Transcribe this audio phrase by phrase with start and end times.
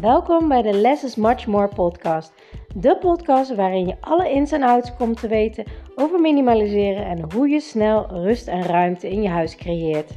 [0.00, 2.32] Welkom bij de Less is Much More podcast.
[2.74, 5.64] De podcast waarin je alle ins en outs komt te weten
[5.94, 10.10] over minimaliseren en hoe je snel rust en ruimte in je huis creëert.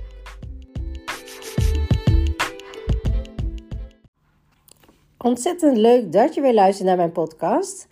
[5.18, 7.88] Ontzettend leuk dat je weer luistert naar mijn podcast.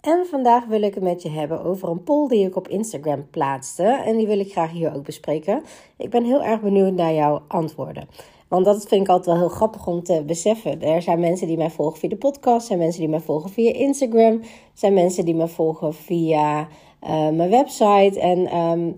[0.00, 3.30] En vandaag wil ik het met je hebben over een poll die ik op Instagram
[3.30, 3.84] plaatste.
[3.84, 5.62] En die wil ik graag hier ook bespreken.
[5.96, 8.08] Ik ben heel erg benieuwd naar jouw antwoorden.
[8.50, 10.82] Want dat vind ik altijd wel heel grappig om te beseffen.
[10.82, 13.50] Er zijn mensen die mij volgen via de podcast, er zijn mensen die mij volgen
[13.50, 14.40] via Instagram,
[14.74, 16.68] zijn mensen die mij volgen via
[17.02, 18.20] uh, mijn website.
[18.20, 18.96] En um,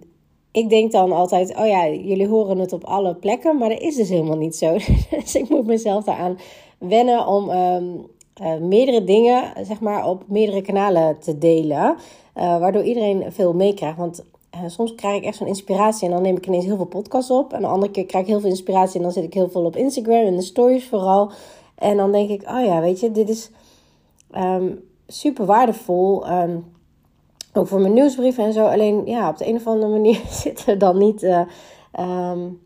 [0.52, 3.96] ik denk dan altijd, oh ja, jullie horen het op alle plekken, maar dat is
[3.96, 4.72] dus helemaal niet zo.
[5.10, 6.38] dus ik moet mezelf daaraan
[6.78, 8.06] wennen om um,
[8.42, 11.96] uh, meerdere dingen, zeg maar, op meerdere kanalen te delen.
[12.36, 13.98] Uh, waardoor iedereen veel meekrijgt.
[13.98, 14.24] Want
[14.54, 17.30] uh, soms krijg ik echt zo'n inspiratie en dan neem ik ineens heel veel podcasts
[17.30, 17.52] op.
[17.52, 19.64] En de andere keer krijg ik heel veel inspiratie en dan zit ik heel veel
[19.64, 21.30] op Instagram en de stories vooral.
[21.74, 23.50] En dan denk ik, oh ja, weet je, dit is
[24.36, 26.30] um, super waardevol.
[26.30, 26.64] Um,
[27.52, 28.66] ook voor mijn nieuwsbrieven en zo.
[28.66, 31.40] Alleen ja, op de een of andere manier zit er dan niet uh,
[32.30, 32.60] um,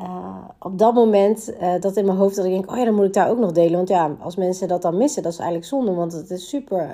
[0.00, 3.04] uh, op dat moment dat in mijn hoofd dat ik denk, oh ja, dan moet
[3.04, 3.76] ik daar ook nog delen.
[3.76, 5.94] Want ja, als mensen dat dan missen, dat is eigenlijk zonde.
[5.94, 6.90] Want het is super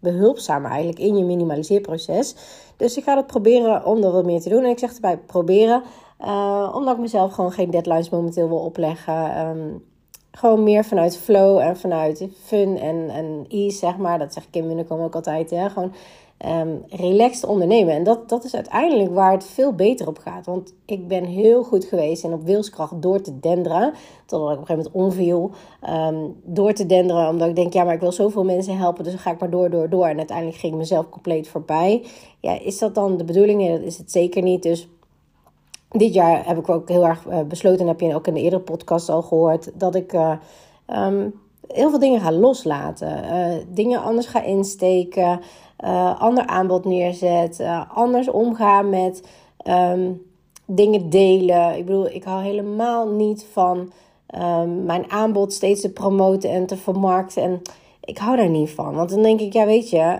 [0.00, 2.34] behulpzaam eigenlijk in je minimaliseerproces.
[2.76, 4.64] Dus ik ga het proberen om er wat meer te doen.
[4.64, 5.82] En ik zeg erbij proberen,
[6.20, 9.46] uh, omdat ik mezelf gewoon geen deadlines momenteel wil opleggen.
[9.46, 9.88] Um,
[10.32, 14.18] gewoon meer vanuit flow en vanuit fun en, en ease, zeg maar.
[14.18, 15.50] Dat zeg ik in Munnekom ook altijd.
[15.50, 15.70] Hè?
[15.70, 15.92] Gewoon
[16.46, 17.94] um, relaxed ondernemen.
[17.94, 20.46] En dat, dat is uiteindelijk waar het veel beter op gaat.
[20.46, 23.92] Want ik ben heel goed geweest en op wilskracht door te denderen.
[24.26, 25.50] Totdat ik op een gegeven moment omviel.
[25.88, 29.04] Um, door te denderen, omdat ik denk, ja, maar ik wil zoveel mensen helpen.
[29.04, 30.06] Dus dan ga ik maar door, door, door.
[30.06, 32.04] En uiteindelijk ging ik mezelf compleet voorbij.
[32.40, 33.68] Ja, is dat dan de bedoeling?
[33.68, 34.62] Dat is het zeker niet.
[34.62, 34.88] Dus
[35.90, 38.40] dit jaar heb ik ook heel erg uh, besloten, en heb je ook in de
[38.40, 40.32] eerdere podcast al gehoord, dat ik uh,
[40.86, 43.24] um, heel veel dingen ga loslaten.
[43.24, 45.40] Uh, dingen anders ga insteken,
[46.18, 47.62] ander aanbod neerzet,
[47.94, 49.28] anders omgaan met
[49.64, 50.22] um,
[50.66, 51.76] dingen delen.
[51.76, 53.92] Ik bedoel, ik hou helemaal niet van
[54.40, 57.42] um, mijn aanbod steeds te promoten en te vermarkten.
[57.42, 57.62] En
[58.00, 58.94] ik hou daar niet van.
[58.94, 60.18] Want dan denk ik, ja, weet je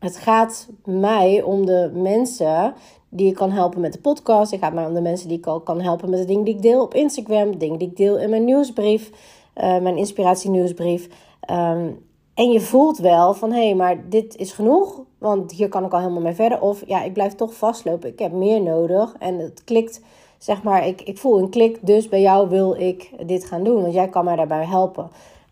[0.00, 2.74] het gaat mij om de mensen
[3.08, 4.50] die ik kan helpen met de podcast.
[4.50, 6.54] Het gaat mij om de mensen die ik al kan helpen met de dingen die
[6.54, 7.58] ik deel op Instagram.
[7.58, 9.10] Dingen die ik deel in mijn nieuwsbrief.
[9.56, 11.08] Uh, mijn inspiratienieuwsbrief.
[11.50, 15.00] Um, en je voelt wel van, hé, hey, maar dit is genoeg.
[15.18, 16.60] Want hier kan ik al helemaal mee verder.
[16.60, 18.08] Of, ja, ik blijf toch vastlopen.
[18.08, 19.14] Ik heb meer nodig.
[19.18, 20.00] En het klikt,
[20.38, 21.78] zeg maar, ik, ik voel een klik.
[21.86, 23.82] Dus bij jou wil ik dit gaan doen.
[23.82, 25.10] Want jij kan mij daarbij helpen.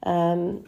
[0.09, 0.63] Um,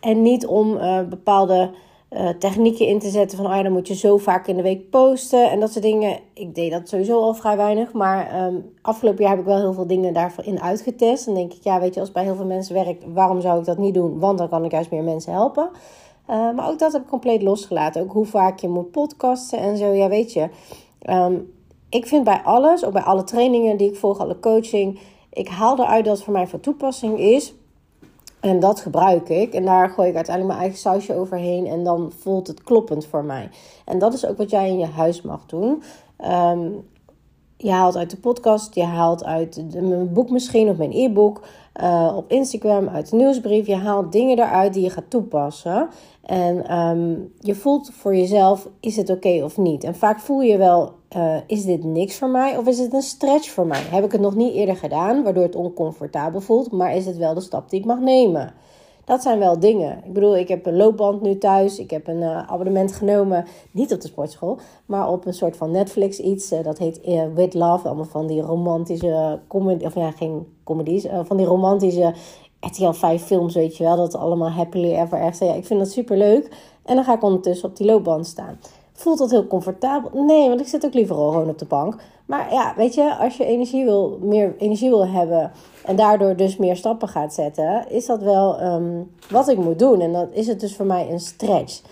[0.00, 1.70] en niet om uh, bepaalde
[2.14, 4.90] uh, technieken in te zetten van, oh dan moet je zo vaak in de week
[4.90, 6.18] posten en dat soort dingen.
[6.34, 9.72] Ik deed dat sowieso al vrij weinig, maar um, afgelopen jaar heb ik wel heel
[9.72, 11.24] veel dingen daarin uitgetest.
[11.24, 13.64] Dan denk ik, ja, weet je, als bij heel veel mensen werkt, waarom zou ik
[13.64, 14.18] dat niet doen?
[14.18, 15.70] Want dan kan ik juist meer mensen helpen.
[16.30, 18.02] Uh, maar ook dat heb ik compleet losgelaten.
[18.02, 20.48] Ook hoe vaak je moet podcasten en zo, ja, weet je.
[21.10, 21.52] Um,
[21.88, 24.98] ik vind bij alles, ook bij alle trainingen die ik volg, alle coaching,
[25.32, 27.54] ik haal eruit dat het voor mij van toepassing is.
[28.42, 29.54] En dat gebruik ik.
[29.54, 31.66] En daar gooi ik uiteindelijk mijn eigen sausje overheen.
[31.66, 33.48] En dan voelt het kloppend voor mij.
[33.84, 35.82] En dat is ook wat jij in je huis mag doen.
[36.18, 36.90] Um,
[37.56, 41.40] je haalt uit de podcast, je haalt uit mijn boek misschien of mijn e-book.
[41.80, 43.66] Uh, op Instagram, uit de nieuwsbrief.
[43.66, 45.88] Je haalt dingen eruit die je gaat toepassen.
[46.22, 49.84] En um, je voelt voor jezelf, is het oké of niet?
[49.84, 53.02] En vaak voel je wel, uh, is dit niks voor mij of is het een
[53.02, 53.80] stretch voor mij?
[53.80, 57.34] Heb ik het nog niet eerder gedaan, waardoor het oncomfortabel voelt, maar is het wel
[57.34, 58.54] de stap die ik mag nemen?
[59.04, 60.02] Dat zijn wel dingen.
[60.04, 61.78] Ik bedoel, ik heb een loopband nu thuis.
[61.78, 63.44] Ik heb een uh, abonnement genomen.
[63.70, 66.52] Niet op de sportschool, maar op een soort van Netflix iets.
[66.52, 67.86] Uh, dat heet uh, With Love.
[67.86, 69.84] Allemaal van die romantische comedy.
[69.84, 71.06] Of ja, geen comedies.
[71.22, 72.14] van die romantische
[72.60, 73.96] RTL 5 films, weet je wel.
[73.96, 75.46] Dat allemaal happily ever after.
[75.46, 76.48] Ja, ik vind dat super leuk.
[76.84, 78.58] En dan ga ik ondertussen op die loopband staan.
[78.92, 80.24] Voelt dat heel comfortabel?
[80.24, 81.96] Nee, want ik zit ook liever al gewoon op de bank.
[82.26, 85.52] Maar ja, weet je, als je energie wil, meer energie wil hebben
[85.84, 90.00] en daardoor dus meer stappen gaat zetten, is dat wel um, wat ik moet doen.
[90.00, 91.82] En dan is het dus voor mij een stretch.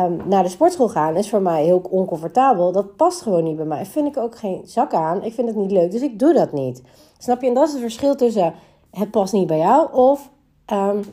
[0.00, 2.72] Um, naar de sportschool gaan is voor mij heel oncomfortabel.
[2.72, 3.86] Dat past gewoon niet bij mij.
[3.86, 5.22] Vind ik ook geen zak aan.
[5.22, 6.82] Ik vind het niet leuk, dus ik doe dat niet.
[7.18, 7.46] Snap je?
[7.46, 8.54] En dat is het verschil tussen
[8.90, 10.30] het past niet bij jou of
[10.72, 11.04] um,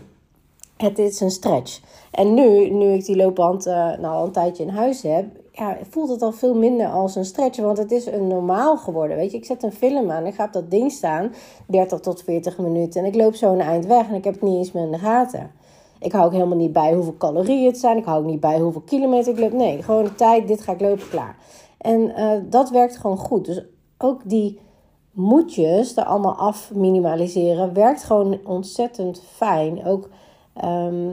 [0.78, 1.82] het is een stretch.
[2.12, 5.26] En nu, nu ik die loopband uh, nou al een tijdje in huis heb,
[5.58, 7.60] ja, voelt het al veel minder als een stretch.
[7.60, 9.18] Want het is een normaal geworden.
[9.18, 10.26] Weet je, ik zet een film aan.
[10.26, 11.34] Ik ga op dat ding staan.
[11.68, 13.02] 30 tot 40 minuten.
[13.02, 14.08] En ik loop zo een eind weg.
[14.08, 15.52] En ik heb het niet eens meer in de gaten.
[16.00, 17.98] Ik hou ook helemaal niet bij hoeveel calorieën het zijn.
[17.98, 19.52] Ik hou ook niet bij hoeveel kilometer ik loop.
[19.52, 20.48] Nee, gewoon de tijd.
[20.48, 21.38] Dit ga ik lopen, klaar.
[21.78, 23.46] En uh, dat werkt gewoon goed.
[23.46, 23.64] Dus
[23.98, 24.60] ook die
[25.12, 29.86] moedjes er allemaal af minimaliseren werkt gewoon ontzettend fijn.
[29.86, 30.10] Ook,
[30.62, 31.12] ehm,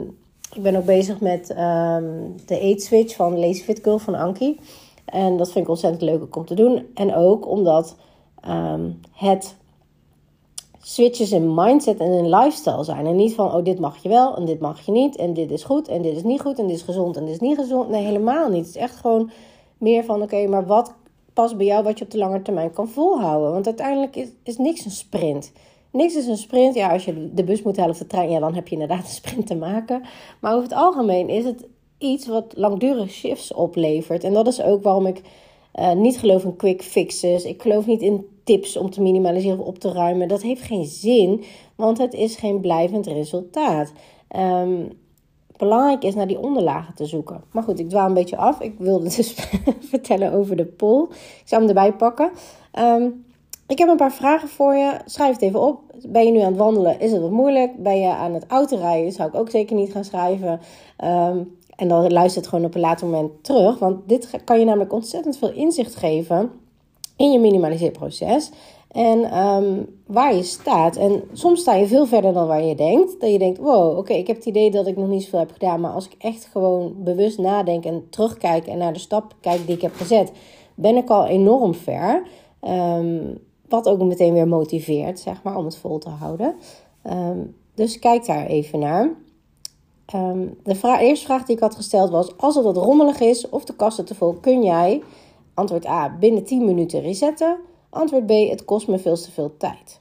[0.55, 4.59] ik ben ook bezig met um, de Eat Switch van Lazy Fit Girl van Anki.
[5.05, 6.87] En dat vind ik ontzettend leuk om te doen.
[6.93, 7.95] En ook omdat
[8.47, 9.55] um, het
[10.81, 13.05] switches in mindset en in lifestyle zijn.
[13.05, 15.15] En niet van, oh, dit mag je wel en dit mag je niet.
[15.15, 17.33] En dit is goed en dit is niet goed en dit is gezond en dit
[17.33, 17.89] is niet gezond.
[17.89, 18.65] Nee, helemaal niet.
[18.65, 19.31] Het is echt gewoon
[19.77, 20.93] meer van, oké, maar wat
[21.33, 23.51] past bij jou wat je op de lange termijn kan volhouden?
[23.51, 25.51] Want uiteindelijk is, is niks een sprint.
[25.95, 26.75] Niks is een sprint.
[26.75, 29.03] Ja, als je de bus moet halen of de trein, ja, dan heb je inderdaad
[29.07, 30.01] een sprint te maken.
[30.39, 31.65] Maar over het algemeen is het
[31.97, 34.23] iets wat langdurige shifts oplevert.
[34.23, 35.21] En dat is ook waarom ik
[35.75, 37.43] uh, niet geloof in quick fixes.
[37.43, 40.27] Ik geloof niet in tips om te minimaliseren of op te ruimen.
[40.27, 41.43] Dat heeft geen zin,
[41.75, 43.91] want het is geen blijvend resultaat.
[44.37, 44.89] Um,
[45.57, 47.43] belangrijk is naar die onderlagen te zoeken.
[47.51, 48.59] Maar goed, ik dwaal een beetje af.
[48.59, 49.35] Ik wilde dus
[49.91, 51.03] vertellen over de poll.
[51.11, 52.31] Ik zal hem erbij pakken.
[52.79, 53.25] Um,
[53.67, 54.99] ik heb een paar vragen voor je.
[55.05, 55.84] Schrijf het even op.
[56.07, 56.99] Ben je nu aan het wandelen?
[56.99, 57.83] Is het wat moeilijk?
[57.83, 59.11] Ben je aan het autorijden?
[59.11, 60.59] Zou ik ook zeker niet gaan schrijven.
[61.03, 63.79] Um, en dan luister het gewoon op een later moment terug.
[63.79, 66.51] Want dit kan je namelijk ontzettend veel inzicht geven
[67.15, 68.51] in je minimaliseerproces.
[68.91, 70.95] En um, waar je staat.
[70.95, 73.19] En soms sta je veel verder dan waar je denkt.
[73.19, 75.51] Dat je denkt, wow, oké, ik heb het idee dat ik nog niet zoveel heb
[75.51, 75.79] gedaan.
[75.81, 79.75] Maar als ik echt gewoon bewust nadenk en terugkijk en naar de stap kijk die
[79.75, 80.31] ik heb gezet,
[80.75, 82.27] ben ik al enorm ver.
[82.61, 83.39] Um,
[83.69, 86.55] wat ook meteen weer motiveert, zeg maar, om het vol te houden.
[87.11, 89.09] Um, dus kijk daar even naar.
[90.15, 93.65] Um, de eerste vraag die ik had gesteld was: Als het wat rommelig is of
[93.65, 95.01] de kasten te vol, kun jij,
[95.53, 97.57] antwoord A, binnen 10 minuten resetten?
[97.89, 99.99] Antwoord B, het kost me veel te veel tijd.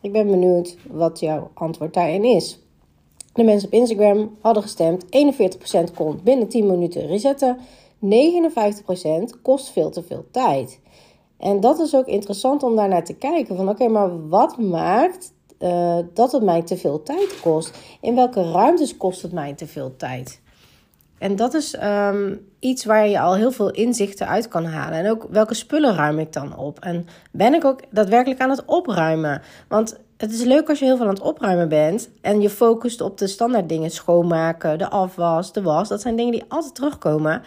[0.00, 2.58] Ik ben benieuwd wat jouw antwoord daarin is.
[3.32, 5.04] De mensen op Instagram hadden gestemd:
[5.90, 7.58] 41% kon binnen 10 minuten resetten,
[8.04, 10.80] 59% kost veel te veel tijd.
[11.38, 15.32] En dat is ook interessant om daar naar te kijken: van oké, maar wat maakt
[15.58, 17.78] uh, dat het mij te veel tijd kost?
[18.00, 20.40] In welke ruimtes kost het mij te veel tijd?
[21.18, 24.98] En dat is um, iets waar je al heel veel inzichten uit kan halen.
[24.98, 26.80] En ook welke spullen ruim ik dan op?
[26.80, 29.42] En ben ik ook daadwerkelijk aan het opruimen?
[29.68, 33.00] Want het is leuk als je heel veel aan het opruimen bent en je focust
[33.00, 35.88] op de standaard dingen: schoonmaken, de afwas, de was.
[35.88, 37.42] Dat zijn dingen die altijd terugkomen.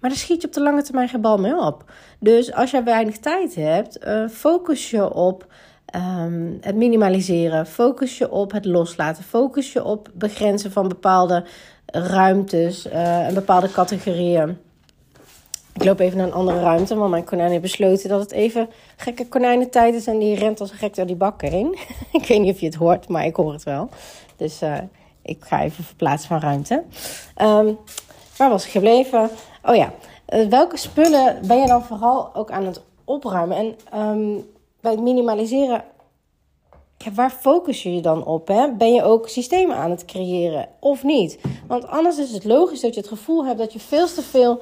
[0.00, 1.84] Maar daar schiet je op de lange termijn geen bal mee op.
[2.18, 5.46] Dus als je weinig tijd hebt, uh, focus je op
[5.94, 7.66] um, het minimaliseren.
[7.66, 9.24] Focus je op het loslaten.
[9.24, 11.44] Focus je op begrenzen van bepaalde
[11.86, 14.58] ruimtes uh, en bepaalde categorieën.
[15.72, 18.68] Ik loop even naar een andere ruimte, want mijn konijn heeft besloten dat het even
[18.96, 20.06] gekke konijnentijd is.
[20.06, 21.78] En die rent als een gek door die bak heen.
[22.12, 23.88] ik weet niet of je het hoort, maar ik hoor het wel.
[24.36, 24.78] Dus uh,
[25.22, 26.82] ik ga even verplaatsen van ruimte.
[27.42, 27.78] Um,
[28.36, 29.30] waar was ik gebleven?
[29.64, 29.92] Oh ja,
[30.28, 33.56] uh, welke spullen ben je dan vooral ook aan het opruimen?
[33.56, 35.84] En um, bij het minimaliseren,
[37.14, 38.48] waar focus je je dan op?
[38.48, 38.72] Hè?
[38.72, 41.38] Ben je ook systemen aan het creëren of niet?
[41.66, 44.60] Want anders is het logisch dat je het gevoel hebt dat je veel te veel.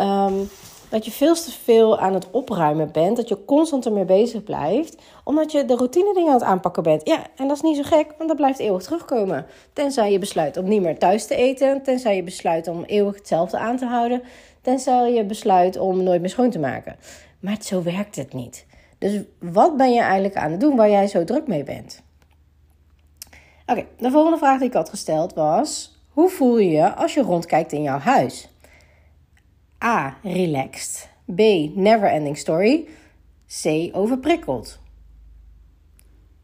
[0.00, 0.48] Um,
[0.88, 3.16] dat je veel te veel aan het opruimen bent.
[3.16, 4.96] Dat je constant ermee bezig blijft.
[5.24, 7.06] Omdat je de routine dingen aan het aanpakken bent.
[7.06, 9.46] Ja, en dat is niet zo gek, want dat blijft eeuwig terugkomen.
[9.72, 11.82] Tenzij je besluit om niet meer thuis te eten.
[11.82, 14.22] Tenzij je besluit om eeuwig hetzelfde aan te houden.
[14.60, 16.96] Tenzij je besluit om nooit meer schoon te maken.
[17.40, 18.66] Maar zo werkt het niet.
[18.98, 22.02] Dus wat ben je eigenlijk aan het doen waar jij zo druk mee bent?
[23.66, 27.22] Oké, de volgende vraag die ik had gesteld was: hoe voel je je als je
[27.22, 28.48] rondkijkt in jouw huis?
[29.86, 30.16] A.
[30.22, 31.08] Relaxed.
[31.34, 31.40] B.
[31.74, 32.86] Never ending story.
[33.62, 33.90] C.
[33.92, 34.78] Overprikkeld.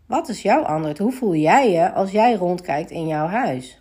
[0.06, 0.99] Wat is jouw antwoord?
[0.99, 3.80] Hoe voel jij je als jij rondkijkt in jouw huis?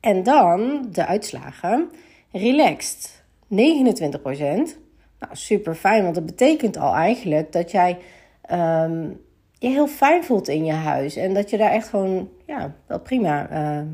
[0.00, 1.90] En dan de uitslagen.
[2.32, 3.46] Relaxed 29%.
[5.20, 7.98] Nou, super fijn, want dat betekent al eigenlijk dat jij
[8.52, 9.20] um,
[9.58, 11.16] je heel fijn voelt in je huis.
[11.16, 13.86] En dat je daar echt gewoon, ja, wel prima uh,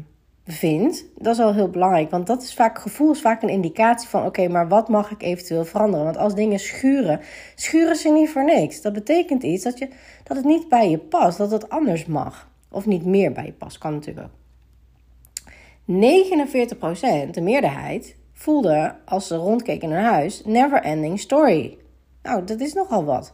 [0.47, 1.05] vindt.
[1.17, 4.27] Dat is al heel belangrijk, want dat is vaak, gevoel is vaak een indicatie van,
[4.27, 6.05] oké, maar wat mag ik eventueel veranderen?
[6.05, 7.21] Want als dingen schuren,
[7.55, 8.81] schuren ze niet voor niks.
[8.81, 9.89] Dat betekent iets dat, je,
[10.25, 12.51] dat het niet bij je past, dat het anders mag.
[12.71, 14.43] Of niet meer bij je past, kan natuurlijk ook.
[15.87, 21.79] 49%, de meerderheid, voelde als ze rondkeken naar huis never ending story.
[22.23, 23.33] Nou, dat is nogal wat.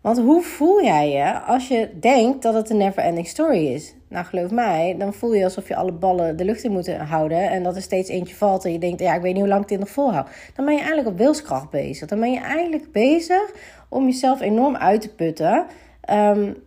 [0.00, 3.94] Want hoe voel jij je als je denkt dat het een never ending story is?
[4.08, 7.50] Nou, geloof mij, dan voel je alsof je alle ballen de lucht in moet houden
[7.50, 9.62] en dat er steeds eentje valt en je denkt, ja, ik weet niet hoe lang
[9.62, 10.28] ik dit nog volhoud.
[10.54, 12.08] Dan ben je eigenlijk op wilskracht bezig.
[12.08, 13.52] Dan ben je eigenlijk bezig
[13.88, 15.66] om jezelf enorm uit te putten.
[16.10, 16.66] Um,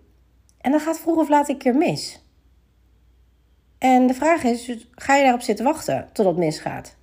[0.62, 2.26] en dan gaat vroeg of laat een keer mis.
[3.78, 6.96] En de vraag is, ga je daarop zitten wachten tot het misgaat?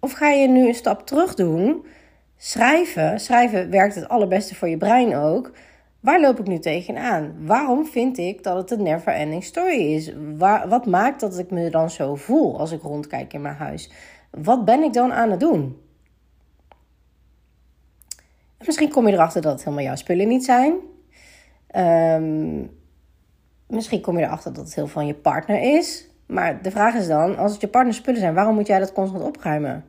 [0.00, 1.86] Of ga je nu een stap terug doen
[2.36, 5.52] Schrijven, schrijven werkt het allerbeste voor je brein ook.
[6.00, 7.34] Waar loop ik nu tegenaan?
[7.46, 10.12] Waarom vind ik dat het een never ending story is?
[10.36, 13.90] Waar, wat maakt dat ik me dan zo voel als ik rondkijk in mijn huis?
[14.30, 15.80] Wat ben ik dan aan het doen?
[18.66, 20.74] Misschien kom je erachter dat het helemaal jouw spullen niet zijn.
[21.66, 22.64] Ehm,
[23.66, 26.10] misschien kom je erachter dat het heel van je partner is.
[26.26, 28.92] Maar de vraag is dan, als het je partner spullen zijn, waarom moet jij dat
[28.92, 29.84] constant opruimen?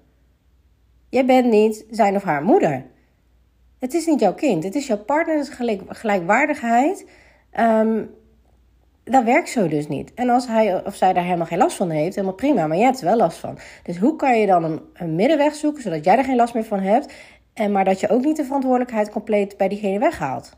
[1.09, 2.85] Jij bent niet zijn of haar moeder.
[3.79, 5.45] Het is niet jouw kind, het is jouw partner,
[5.87, 7.05] gelijkwaardigheid.
[7.59, 8.09] Um,
[9.03, 10.13] dat werkt zo dus niet.
[10.13, 12.85] En als hij of zij daar helemaal geen last van heeft, helemaal prima, maar jij
[12.85, 13.57] hebt er wel last van.
[13.83, 16.63] Dus hoe kan je dan een, een middenweg zoeken, zodat jij er geen last meer
[16.63, 17.13] van hebt,
[17.53, 20.57] en maar dat je ook niet de verantwoordelijkheid compleet bij diegene weghaalt?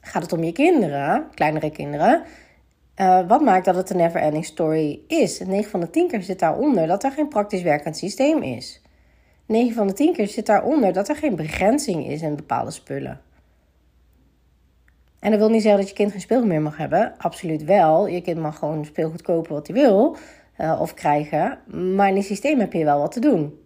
[0.00, 2.22] Gaat het om je kinderen, kleinere kinderen?
[3.00, 5.40] Uh, wat maakt dat het een never ending story is?
[5.40, 8.82] 9 van de 10 keer zit daaronder dat er geen praktisch werkend systeem is.
[9.46, 13.20] 9 van de 10 keer zit daaronder dat er geen begrenzing is in bepaalde spullen.
[15.18, 17.14] En dat wil niet zeggen dat je kind geen speelgoed meer mag hebben.
[17.18, 18.06] Absoluut wel.
[18.06, 20.16] Je kind mag gewoon speelgoed kopen wat hij wil
[20.60, 21.58] uh, of krijgen.
[21.94, 23.60] Maar in het systeem heb je wel wat te doen.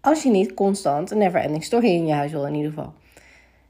[0.00, 2.92] Als je niet constant een never ending story in je huis wil in ieder geval.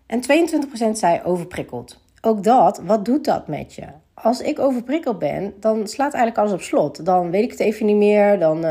[0.06, 2.00] En 22% zei overprikkeld.
[2.20, 3.86] Ook dat, wat doet dat met je?
[4.22, 7.04] Als ik overprikkeld ben, dan slaat eigenlijk alles op slot.
[7.04, 8.38] Dan weet ik het even niet meer.
[8.38, 8.70] Dan uh,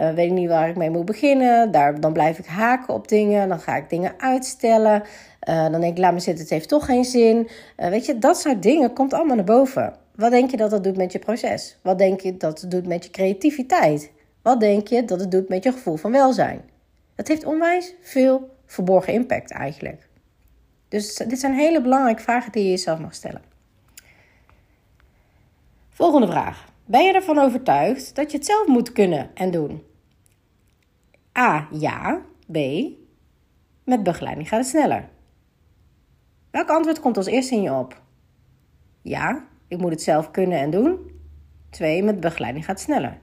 [0.00, 1.70] uh, weet ik niet waar ik mee moet beginnen.
[1.70, 3.48] Daar, dan blijf ik haken op dingen.
[3.48, 5.02] Dan ga ik dingen uitstellen.
[5.48, 7.48] Uh, dan denk ik, laat me zitten, het heeft toch geen zin.
[7.76, 9.94] weet je, dat soort dingen komt allemaal naar boven.
[10.14, 11.76] Wat denk je dat dat doet met je proces?
[11.82, 14.10] Wat denk je dat het doet met je creativiteit?
[14.42, 16.60] Wat denk je dat het doet met je gevoel van welzijn?
[17.14, 20.08] Dat heeft onwijs veel verborgen impact eigenlijk.
[20.88, 23.49] Dus dit zijn hele belangrijke vragen die je jezelf mag stellen.
[26.00, 26.64] Volgende vraag.
[26.84, 29.82] Ben je ervan overtuigd dat je het zelf moet kunnen en doen?
[31.38, 31.68] A.
[31.72, 32.22] Ja.
[32.52, 32.58] B.
[33.84, 35.08] Met begeleiding gaat het sneller.
[36.50, 38.02] Welk antwoord komt als eerste in je op?
[39.02, 41.10] Ja, ik moet het zelf kunnen en doen.
[41.70, 42.02] 2.
[42.02, 43.18] Met begeleiding gaat het sneller.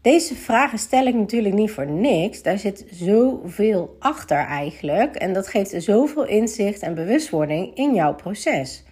[0.00, 2.42] Deze vragen stel ik natuurlijk niet voor niks.
[2.42, 5.14] Daar zit zoveel achter eigenlijk.
[5.14, 8.84] En dat geeft zoveel inzicht en bewustwording in jouw proces.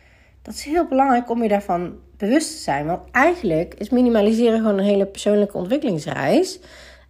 [0.43, 2.87] Dat is heel belangrijk om je daarvan bewust te zijn.
[2.87, 6.61] Want eigenlijk is minimaliseren gewoon een hele persoonlijke ontwikkelingsreis.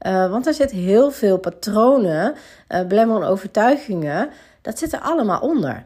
[0.06, 2.34] Uh, want er zitten heel veel patronen,
[2.68, 4.30] uh, belemmerende overtuigingen.
[4.62, 5.84] Dat zit er allemaal onder.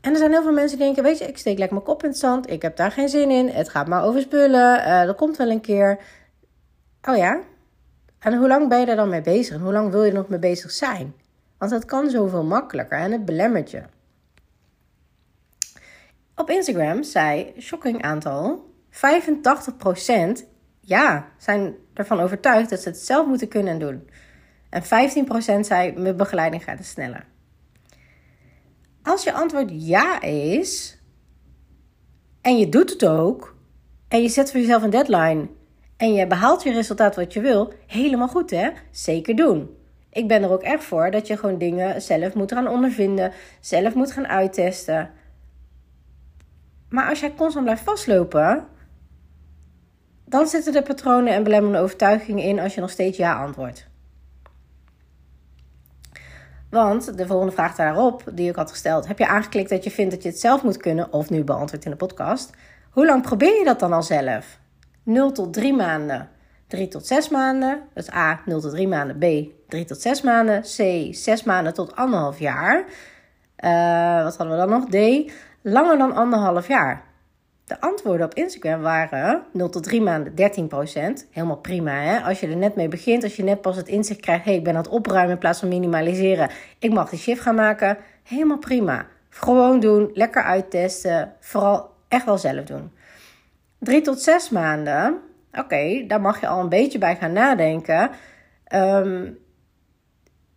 [0.00, 2.02] En er zijn heel veel mensen die denken: Weet je, ik steek lekker mijn kop
[2.02, 2.50] in het zand.
[2.50, 3.48] Ik heb daar geen zin in.
[3.48, 4.78] Het gaat maar over spullen.
[4.78, 5.98] Uh, dat komt wel een keer.
[7.08, 7.40] Oh ja?
[8.18, 9.54] En hoe lang ben je daar dan mee bezig?
[9.54, 11.14] En hoe lang wil je er nog mee bezig zijn?
[11.58, 13.82] Want dat kan zoveel makkelijker en het belemmert je.
[16.36, 18.98] Op Instagram zei shocking aantal 85%
[20.80, 24.08] ja, zijn ervan overtuigd dat ze het zelf moeten kunnen en doen.
[24.70, 27.24] En 15% zei mijn begeleiding gaat het sneller.
[29.02, 30.98] Als je antwoord ja is
[32.40, 33.56] en je doet het ook
[34.08, 35.48] en je zet voor jezelf een deadline
[35.96, 38.70] en je behaalt je resultaat wat je wil, helemaal goed hè?
[38.90, 39.76] Zeker doen.
[40.10, 43.94] Ik ben er ook echt voor dat je gewoon dingen zelf moet gaan ondervinden, zelf
[43.94, 45.10] moet gaan uittesten.
[46.94, 48.66] Maar als jij constant blijft vastlopen,
[50.24, 53.88] dan zitten er patronen en belemmerende overtuigingen in als je nog steeds ja antwoordt.
[56.70, 60.10] Want de volgende vraag daarop, die ik had gesteld, heb je aangeklikt dat je vindt
[60.10, 62.50] dat je het zelf moet kunnen, of nu beantwoord in de podcast.
[62.90, 64.58] Hoe lang probeer je dat dan al zelf?
[65.02, 66.28] 0 tot 3 maanden,
[66.66, 67.82] 3 tot 6 maanden.
[67.94, 69.18] Dus A, 0 tot 3 maanden.
[69.18, 70.60] B, 3 tot 6 maanden.
[70.60, 72.84] C, 6 maanden tot anderhalf jaar.
[73.58, 74.88] Uh, wat hadden we dan nog?
[74.88, 75.30] D,
[75.64, 77.02] langer dan anderhalf jaar.
[77.64, 82.20] De antwoorden op Instagram waren 0 tot 3 maanden 13% Helemaal prima hè.
[82.20, 84.44] Als je er net mee begint, als je net pas het inzicht krijgt...
[84.44, 86.50] hey, ik ben aan het opruimen in plaats van minimaliseren.
[86.78, 87.96] Ik mag die shift gaan maken.
[88.22, 89.06] Helemaal prima.
[89.28, 91.32] Gewoon doen, lekker uittesten.
[91.40, 92.92] Vooral echt wel zelf doen.
[93.78, 95.18] 3 tot 6 maanden,
[95.52, 98.10] oké, daar mag je al een beetje bij gaan nadenken.
[98.74, 99.38] Um,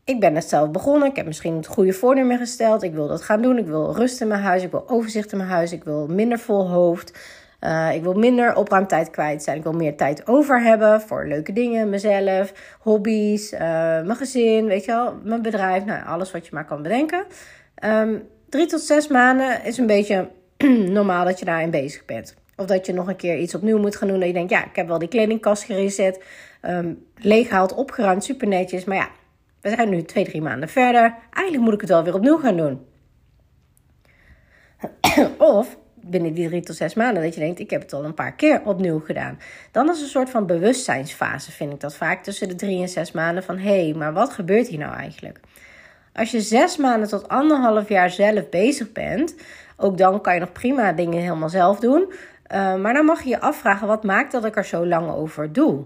[0.08, 1.10] ik ben het zelf begonnen.
[1.10, 2.84] Ik heb misschien het goede voornemen gesteld.
[2.84, 3.58] Ik wil dat gaan doen.
[3.58, 4.64] Ik wil rust in mijn huis.
[4.64, 5.72] Ik wil overzicht in mijn huis.
[5.72, 7.18] Ik wil minder vol hoofd.
[7.62, 9.58] Uh, ik wil minder opruimtijd kwijt zijn.
[9.58, 11.90] Ik wil meer tijd over hebben voor leuke dingen.
[11.90, 15.86] Mezelf, hobby's, uh, mijn gezin, weet je wel, mijn bedrijf.
[15.86, 17.26] Nou, alles wat je maar kan bedenken.
[17.86, 20.30] Um, drie tot zes maanden is een beetje
[20.98, 22.36] normaal dat je daarin bezig bent.
[22.56, 24.20] Of dat je nog een keer iets opnieuw moet gaan doen.
[24.20, 26.24] Dat je denkt, ja, ik heb wel die kledingkast gereset.
[26.62, 28.86] Um, leeggehaald, opgeruimd, super netjes.
[28.86, 29.10] Maar ja,
[29.62, 31.16] we zijn nu twee, drie maanden verder.
[31.32, 32.86] Eigenlijk moet ik het wel weer opnieuw gaan doen.
[35.38, 35.78] of
[36.10, 38.34] binnen die drie tot zes maanden dat je denkt, ik heb het al een paar
[38.34, 39.40] keer opnieuw gedaan.
[39.72, 43.12] Dan is een soort van bewustzijnsfase, vind ik dat vaak, tussen de drie en zes
[43.12, 45.40] maanden van, hé, hey, maar wat gebeurt hier nou eigenlijk?
[46.14, 49.36] Als je zes maanden tot anderhalf jaar zelf bezig bent,
[49.78, 52.12] ook dan kan je nog prima dingen helemaal zelf doen.
[52.52, 55.54] Uh, maar dan mag je je afvragen, wat maakt dat ik er zo lang over
[55.54, 55.86] doe?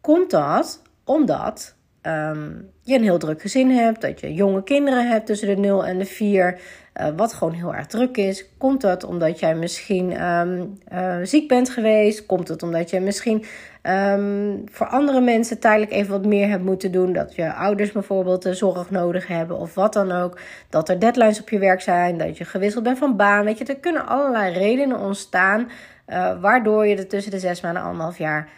[0.00, 5.26] Komt dat omdat um, je een heel druk gezin hebt, dat je jonge kinderen hebt
[5.26, 6.58] tussen de 0 en de 4,
[7.00, 8.46] uh, wat gewoon heel erg druk is.
[8.58, 12.26] Komt dat omdat jij misschien um, uh, ziek bent geweest?
[12.26, 13.44] Komt het omdat je misschien
[13.82, 17.12] um, voor andere mensen tijdelijk even wat meer hebt moeten doen?
[17.12, 20.38] Dat je ouders bijvoorbeeld de zorg nodig hebben of wat dan ook.
[20.68, 23.44] Dat er deadlines op je werk zijn, dat je gewisseld bent van baan.
[23.44, 25.70] Weet je, er kunnen allerlei redenen ontstaan
[26.08, 28.48] uh, waardoor je er tussen de zes maanden en anderhalf jaar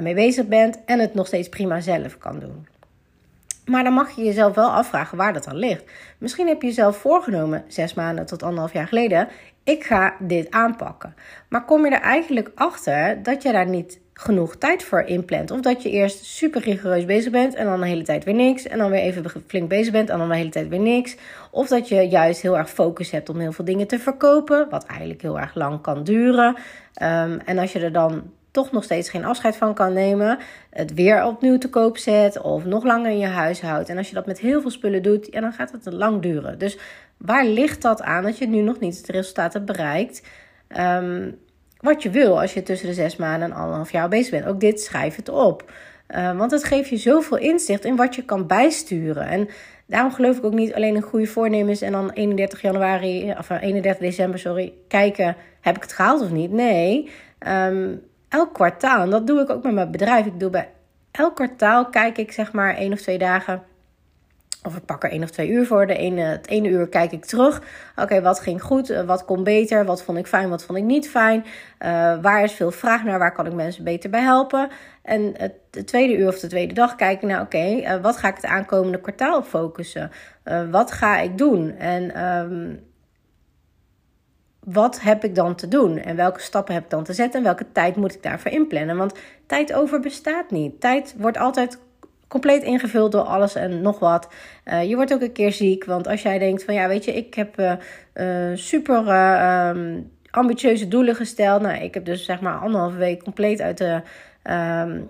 [0.00, 2.66] mee bezig bent en het nog steeds prima zelf kan doen.
[3.66, 5.84] Maar dan mag je jezelf wel afvragen waar dat dan ligt.
[6.18, 9.28] Misschien heb je jezelf voorgenomen, zes maanden tot anderhalf jaar geleden,
[9.64, 11.14] ik ga dit aanpakken.
[11.48, 15.50] Maar kom je er eigenlijk achter dat je daar niet genoeg tijd voor inplant?
[15.50, 18.66] Of dat je eerst super rigoureus bezig bent en dan de hele tijd weer niks.
[18.66, 21.16] En dan weer even flink bezig bent en dan de hele tijd weer niks.
[21.50, 24.84] Of dat je juist heel erg focus hebt om heel veel dingen te verkopen, wat
[24.84, 26.48] eigenlijk heel erg lang kan duren.
[27.02, 28.22] Um, en als je er dan
[28.56, 30.38] toch nog steeds geen afscheid van kan nemen,
[30.70, 33.88] het weer opnieuw te koop zet of nog langer in je huis houdt.
[33.88, 36.58] En als je dat met heel veel spullen doet, ja, dan gaat het lang duren.
[36.58, 36.78] Dus
[37.16, 40.22] waar ligt dat aan dat je nu nog niet het resultaat hebt bereikt?
[40.78, 41.38] Um,
[41.80, 44.46] wat je wil als je tussen de zes maanden en anderhalf jaar bezig bent.
[44.46, 45.72] Ook dit schrijf het op.
[46.10, 49.26] Uh, want het geeft je zoveel inzicht in wat je kan bijsturen.
[49.26, 49.48] En
[49.86, 53.92] daarom geloof ik ook niet alleen in goede voornemens en dan 31 januari, of 31
[53.92, 56.52] eh, december, sorry, kijken, heb ik het gehaald of niet?
[56.52, 57.10] Nee,
[57.46, 58.02] um,
[58.36, 60.26] elk kwartaal, en dat doe ik ook met mijn bedrijf.
[60.26, 60.68] Ik doe bij
[61.10, 63.62] elk kwartaal kijk ik zeg maar één of twee dagen.
[64.62, 65.86] Of ik pak er één of twee uur voor.
[65.86, 67.62] De ene, het ene uur kijk ik terug.
[67.96, 68.90] Oké, wat ging goed?
[68.90, 69.84] Eh, wat kon beter?
[69.84, 70.48] Wat vond ik fijn?
[70.48, 71.44] Wat vond ik niet fijn?
[71.44, 71.48] Uh,
[72.22, 73.18] waar is veel vraag naar?
[73.18, 74.68] Waar kan ik mensen beter bij helpen?
[75.02, 78.16] En het, de tweede uur of de tweede dag kijk ik naar, oké, uh, wat
[78.16, 80.10] ga ik het aankomende kwartaal focussen?
[80.70, 81.78] Wat ga ik doen?
[81.78, 82.80] En um,
[84.66, 85.98] wat heb ik dan te doen?
[85.98, 87.38] En welke stappen heb ik dan te zetten?
[87.38, 88.96] En welke tijd moet ik daarvoor inplannen?
[88.96, 89.14] Want
[89.46, 90.80] tijd over bestaat niet.
[90.80, 91.78] Tijd wordt altijd
[92.28, 94.28] compleet ingevuld door alles en nog wat.
[94.64, 95.84] Uh, je wordt ook een keer ziek.
[95.84, 97.72] Want als jij denkt van ja, weet je, ik heb uh,
[98.14, 99.08] uh, super
[99.68, 101.62] um, ambitieuze doelen gesteld.
[101.62, 104.02] Nou, ik heb dus zeg maar anderhalve week compleet uit de.
[104.50, 105.08] Um,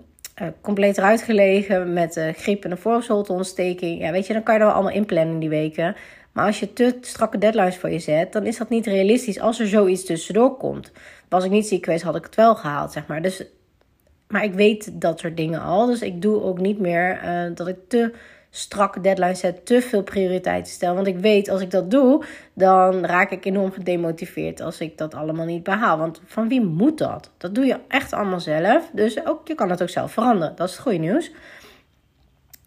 [0.61, 4.01] compleet eruit gelegen met griep en een voorzolteontsteking.
[4.01, 5.95] Ja, weet je, dan kan je er wel allemaal inplannen die weken.
[6.37, 9.59] Maar als je te strakke deadlines voor je zet, dan is dat niet realistisch als
[9.59, 10.91] er zoiets tussendoor komt.
[11.29, 13.21] Was ik niet ziek geweest, had ik het wel gehaald, zeg maar.
[13.21, 13.43] Dus,
[14.27, 15.85] maar ik weet dat soort dingen al.
[15.85, 18.13] Dus ik doe ook niet meer uh, dat ik te
[18.49, 20.95] strakke deadlines zet, te veel prioriteiten stel.
[20.95, 22.23] Want ik weet, als ik dat doe,
[22.53, 25.97] dan raak ik enorm gedemotiveerd als ik dat allemaal niet behaal.
[25.97, 27.31] Want van wie moet dat?
[27.37, 28.89] Dat doe je echt allemaal zelf.
[28.93, 30.55] Dus ook, je kan het ook zelf veranderen.
[30.55, 31.31] Dat is het goede nieuws.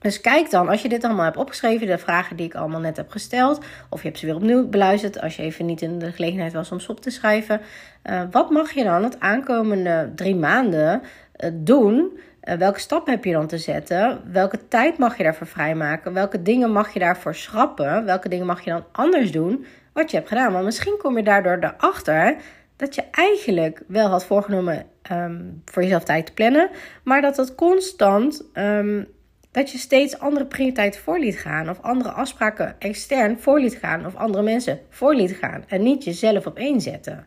[0.00, 2.96] Dus kijk dan, als je dit allemaal hebt opgeschreven, de vragen die ik allemaal net
[2.96, 6.12] heb gesteld, of je hebt ze weer opnieuw beluisterd als je even niet in de
[6.12, 7.60] gelegenheid was om ze op te schrijven.
[8.04, 11.02] Uh, wat mag je dan het aankomende drie maanden
[11.36, 12.18] uh, doen?
[12.44, 14.20] Uh, welke stappen heb je dan te zetten?
[14.32, 16.12] Welke tijd mag je daarvoor vrijmaken?
[16.12, 18.04] Welke dingen mag je daarvoor schrappen?
[18.04, 19.66] Welke dingen mag je dan anders doen?
[19.92, 20.52] Wat je hebt gedaan.
[20.52, 22.36] Want misschien kom je daardoor erachter
[22.76, 26.70] dat je eigenlijk wel had voorgenomen um, voor jezelf tijd te plannen,
[27.04, 28.44] maar dat het constant.
[28.54, 29.06] Um,
[29.50, 31.70] dat je steeds andere prioriteiten voor liet gaan.
[31.70, 34.06] Of andere afspraken extern voor liet gaan.
[34.06, 35.64] Of andere mensen voor liet gaan.
[35.68, 37.26] En niet jezelf op één zetten.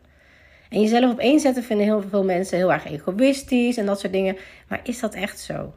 [0.68, 4.12] En jezelf op één zetten vinden heel veel mensen heel erg egoïstisch en dat soort
[4.12, 4.36] dingen.
[4.68, 5.74] Maar is dat echt zo?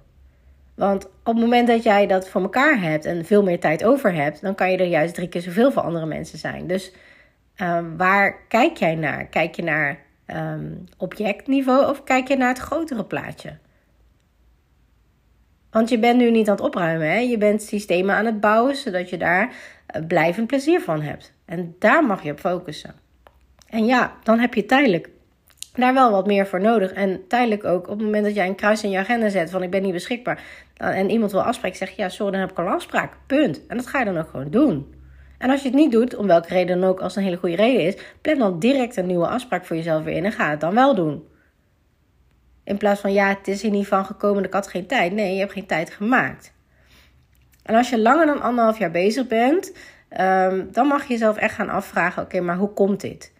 [0.75, 4.13] Want op het moment dat jij dat voor elkaar hebt en veel meer tijd over
[4.13, 6.67] hebt, dan kan je er juist drie keer zoveel voor andere mensen zijn.
[6.67, 6.91] Dus
[7.61, 9.25] um, waar kijk jij naar?
[9.25, 13.57] Kijk je naar um, objectniveau of kijk je naar het grotere plaatje?
[15.77, 17.07] Want je bent nu niet aan het opruimen.
[17.11, 17.17] Hè?
[17.17, 19.53] Je bent systemen aan het bouwen zodat je daar
[19.85, 21.33] eh, blijvend plezier van hebt.
[21.45, 22.93] En daar mag je op focussen.
[23.69, 25.09] En ja, dan heb je tijdelijk
[25.73, 26.93] daar wel wat meer voor nodig.
[26.93, 29.63] En tijdelijk ook op het moment dat jij een kruis in je agenda zet van
[29.63, 30.43] ik ben niet beschikbaar.
[30.77, 33.13] En iemand wil afspreken, zeg je ja, sorry, dan heb ik al een afspraak.
[33.27, 33.67] Punt.
[33.67, 34.93] En dat ga je dan ook gewoon doen.
[35.37, 37.39] En als je het niet doet, om welke reden dan ook, als het een hele
[37.41, 40.49] goede reden is, plan dan direct een nieuwe afspraak voor jezelf weer in en ga
[40.49, 41.23] het dan wel doen.
[42.67, 45.11] In plaats van ja, het is er niet van gekomen, ik had geen tijd.
[45.11, 46.53] Nee, je hebt geen tijd gemaakt.
[47.63, 49.73] En als je langer dan anderhalf jaar bezig bent,
[50.19, 53.33] um, dan mag je jezelf echt gaan afvragen: oké, maar hoe komt dit?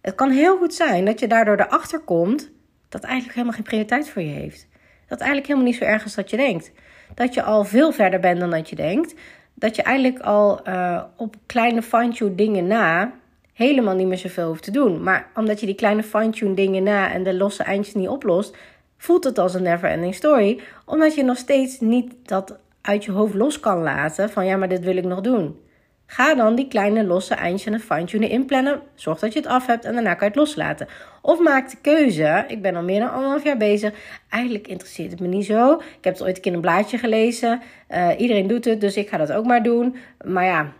[0.00, 2.52] Het kan heel goed zijn dat je daardoor erachter komt
[2.88, 4.68] dat eigenlijk helemaal geen prioriteit voor je heeft.
[5.06, 6.72] Dat eigenlijk helemaal niet zo erg is dat je denkt.
[7.14, 9.14] Dat je al veel verder bent dan dat je denkt.
[9.54, 13.12] Dat je eigenlijk al uh, op kleine fine-tune dingen na
[13.52, 15.02] helemaal niet meer zoveel hoeft te doen.
[15.02, 18.56] Maar omdat je die kleine fine-tune dingen na en de losse eindjes niet oplost,
[19.04, 20.60] voelt het als een never-ending story.
[20.84, 24.68] Omdat je nog steeds niet dat uit je hoofd los kan laten van ja, maar
[24.68, 25.58] dit wil ik nog doen.
[26.06, 28.80] Ga dan die kleine losse eindjes en fine-tunen inplannen.
[28.94, 30.88] Zorg dat je het af hebt en daarna kan je het loslaten.
[31.22, 32.44] Of maak de keuze.
[32.48, 33.94] Ik ben al meer dan anderhalf jaar bezig.
[34.28, 35.74] Eigenlijk interesseert het me niet zo.
[35.74, 37.62] Ik heb het ooit een keer in een blaadje gelezen.
[37.90, 39.96] Uh, iedereen doet het, dus ik ga dat ook maar doen.
[40.24, 40.72] Maar ja,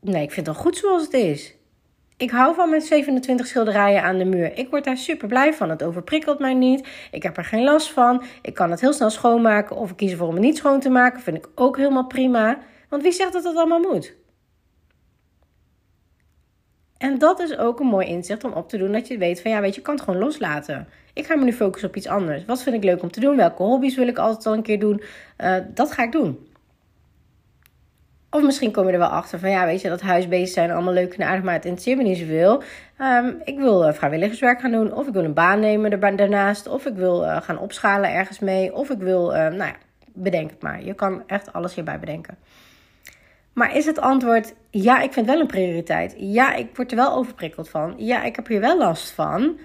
[0.00, 1.55] nee, ik vind het al goed zoals het is.
[2.18, 4.58] Ik hou van mijn 27 schilderijen aan de muur.
[4.58, 5.70] Ik word daar super blij van.
[5.70, 6.88] Het overprikkelt mij niet.
[7.10, 8.22] Ik heb er geen last van.
[8.42, 9.76] Ik kan het heel snel schoonmaken.
[9.76, 11.20] Of kies ervoor om het niet schoon te maken.
[11.20, 12.58] Vind ik ook helemaal prima.
[12.88, 14.14] Want wie zegt dat dat allemaal moet?
[16.98, 18.92] En dat is ook een mooi inzicht om op te doen.
[18.92, 20.88] Dat je weet van ja, weet je, je kan het gewoon loslaten.
[21.12, 22.44] Ik ga me nu focussen op iets anders.
[22.44, 23.36] Wat vind ik leuk om te doen?
[23.36, 25.02] Welke hobby's wil ik altijd al een keer doen?
[25.38, 26.45] Uh, dat ga ik doen.
[28.30, 30.92] Of misschien kom je er wel achter van ja, weet je, dat huisbeesten zijn allemaal
[30.92, 32.62] leuk en aardig, maar het interesseert me niet zoveel.
[33.00, 36.86] Um, ik wil uh, vrijwilligerswerk gaan doen, of ik wil een baan nemen daarnaast, of
[36.86, 39.76] ik wil uh, gaan opschalen ergens mee, of ik wil, uh, nou ja,
[40.12, 40.84] bedenk het maar.
[40.84, 42.36] Je kan echt alles hierbij bedenken.
[43.52, 46.14] Maar is het antwoord ja, ik vind wel een prioriteit.
[46.18, 47.94] Ja, ik word er wel overprikkeld van.
[47.96, 49.58] Ja, ik heb hier wel last van.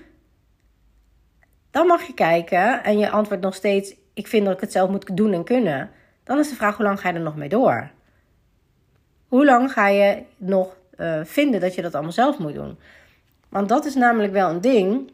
[1.72, 4.90] Dan mag je kijken en je antwoord nog steeds ik vind dat ik het zelf
[4.90, 5.90] moet doen en kunnen.
[6.24, 7.92] Dan is de vraag hoe lang ga je er nog mee door?
[9.32, 12.80] Hoe lang ga je nog uh, vinden dat je dat allemaal zelf moet doen?
[13.50, 15.12] Want dat is namelijk wel een ding.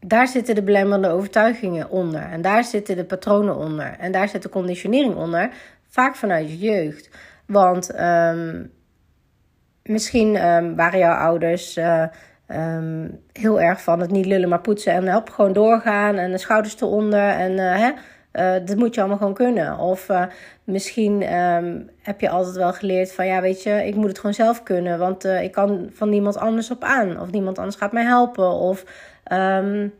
[0.00, 2.20] Daar zitten de belemmerende overtuigingen onder.
[2.20, 3.96] En daar zitten de patronen onder.
[3.98, 5.50] En daar zit de conditionering onder.
[5.88, 7.10] Vaak vanuit je jeugd.
[7.46, 8.72] Want um,
[9.82, 12.04] misschien um, waren jouw ouders uh,
[12.48, 14.92] um, heel erg van het niet lullen maar poetsen.
[14.92, 16.16] En help gewoon doorgaan.
[16.16, 17.28] En de schouders eronder.
[17.28, 17.92] En uh, hè,
[18.38, 19.78] uh, dat moet je allemaal gewoon kunnen.
[19.78, 20.24] Of uh,
[20.64, 24.34] misschien um, heb je altijd wel geleerd van ja, weet je, ik moet het gewoon
[24.34, 24.98] zelf kunnen.
[24.98, 27.20] Want uh, ik kan van niemand anders op aan.
[27.20, 28.50] Of niemand anders gaat mij helpen.
[28.50, 28.84] Of
[29.32, 29.94] um,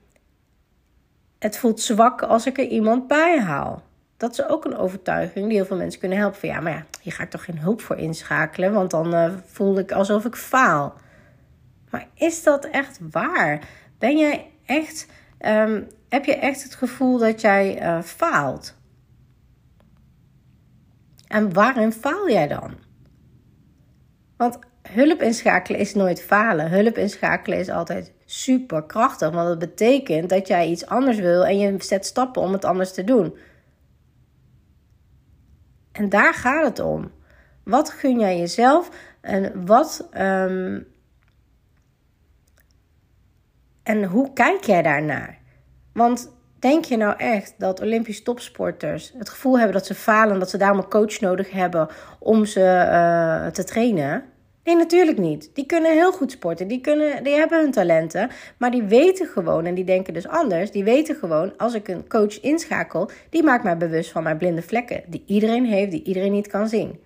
[1.38, 3.82] het voelt zwak als ik er iemand bij haal.
[4.16, 6.40] Dat is ook een overtuiging die heel veel mensen kunnen helpen.
[6.40, 8.72] Van ja, maar ja, hier ga ik toch geen hulp voor inschakelen.
[8.72, 10.94] Want dan voel ik alsof ik faal.
[11.90, 13.60] Maar is dat echt waar?
[13.98, 15.06] Ben jij echt
[15.40, 18.76] um, heb je echt het gevoel dat jij uh, faalt?
[21.26, 22.74] En waarin faal jij dan?
[24.36, 26.70] Want hulp inschakelen is nooit falen.
[26.70, 29.30] Hulp inschakelen is altijd super krachtig.
[29.30, 32.92] Want dat betekent dat jij iets anders wil en je zet stappen om het anders
[32.92, 33.36] te doen.
[35.92, 37.10] En daar gaat het om.
[37.62, 38.90] Wat gun jij jezelf
[39.20, 40.08] en wat.
[40.18, 40.86] Um,
[43.82, 45.37] en hoe kijk jij daarnaar?
[45.98, 50.50] Want denk je nou echt dat Olympisch topsporters het gevoel hebben dat ze falen, dat
[50.50, 54.24] ze daarom een coach nodig hebben om ze uh, te trainen?
[54.64, 55.50] Nee, natuurlijk niet.
[55.54, 56.68] Die kunnen heel goed sporten.
[56.68, 58.30] Die, kunnen, die hebben hun talenten.
[58.58, 60.70] Maar die weten gewoon, en die denken dus anders.
[60.70, 64.62] Die weten gewoon, als ik een coach inschakel, die maakt mij bewust van mijn blinde
[64.62, 65.02] vlekken.
[65.06, 67.00] Die iedereen heeft, die iedereen niet kan zien.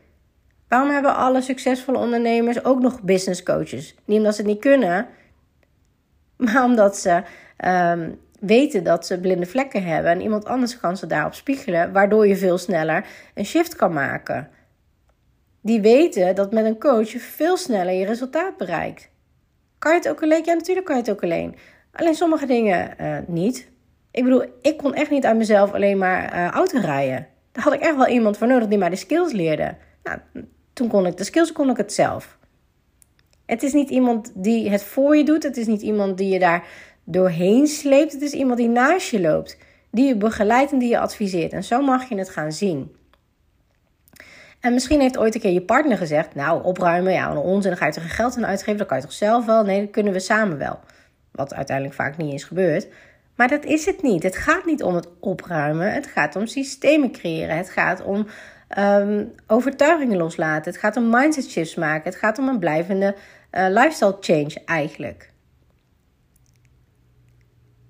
[0.68, 3.94] Waarom hebben alle succesvolle ondernemers ook nog business coaches?
[4.04, 5.06] Niet omdat ze het niet kunnen,
[6.44, 7.22] maar omdat ze
[7.64, 12.26] um, weten dat ze blinde vlekken hebben en iemand anders kan ze daarop spiegelen, waardoor
[12.26, 14.48] je veel sneller een shift kan maken.
[15.60, 19.10] Die weten dat met een coach je veel sneller je resultaat bereikt.
[19.78, 20.42] Kan je het ook alleen?
[20.44, 21.56] Ja, natuurlijk kan je het ook alleen.
[21.92, 23.70] Alleen sommige dingen uh, niet.
[24.10, 27.26] Ik bedoel, ik kon echt niet aan mezelf alleen maar uh, auto rijden.
[27.52, 29.76] Daar had ik echt wel iemand voor nodig die mij de skills leerde.
[30.02, 30.18] Nou,
[30.72, 32.38] toen kon ik de skills, kon ik het zelf.
[33.46, 35.42] Het is niet iemand die het voor je doet.
[35.42, 36.64] Het is niet iemand die je daar
[37.04, 38.12] doorheen sleept.
[38.12, 39.58] Het is iemand die naast je loopt,
[39.90, 41.52] die je begeleidt en die je adviseert.
[41.52, 42.96] En zo mag je het gaan zien.
[44.60, 47.86] En misschien heeft ooit een keer je partner gezegd: Nou, opruimen, ja, onzin, dan ga
[47.86, 49.64] je toch geen geld aan uitgeven, dan kan je toch zelf wel?
[49.64, 50.78] Nee, dat kunnen we samen wel.
[51.30, 52.88] Wat uiteindelijk vaak niet is gebeurd.
[53.34, 54.22] Maar dat is het niet.
[54.22, 55.92] Het gaat niet om het opruimen.
[55.92, 57.56] Het gaat om systemen creëren.
[57.56, 58.26] Het gaat om
[58.78, 60.72] um, overtuigingen loslaten.
[60.72, 62.10] Het gaat om mindset shifts maken.
[62.10, 63.14] Het gaat om een blijvende
[63.52, 65.31] uh, lifestyle change eigenlijk.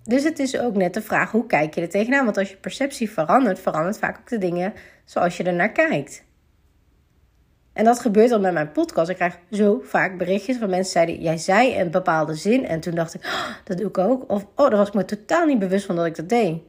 [0.04, 2.24] Dus het is ook net de vraag hoe kijk je er tegenaan?
[2.24, 4.72] Want als je perceptie verandert, verandert vaak ook de dingen
[5.04, 6.24] zoals je er naar kijkt.
[7.72, 9.10] En dat gebeurt al met mijn podcast.
[9.10, 12.66] Ik krijg zo vaak berichtjes van mensen zeiden: Jij zei een bepaalde zin.
[12.66, 14.30] En toen dacht ik: oh, Dat doe ik ook.
[14.30, 16.62] Of Oh, daar was ik me totaal niet bewust van dat ik dat deed.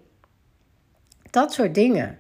[1.30, 2.19] Dat soort dingen.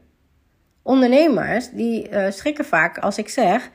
[0.81, 3.69] Ondernemers die uh, schrikken vaak als ik zeg: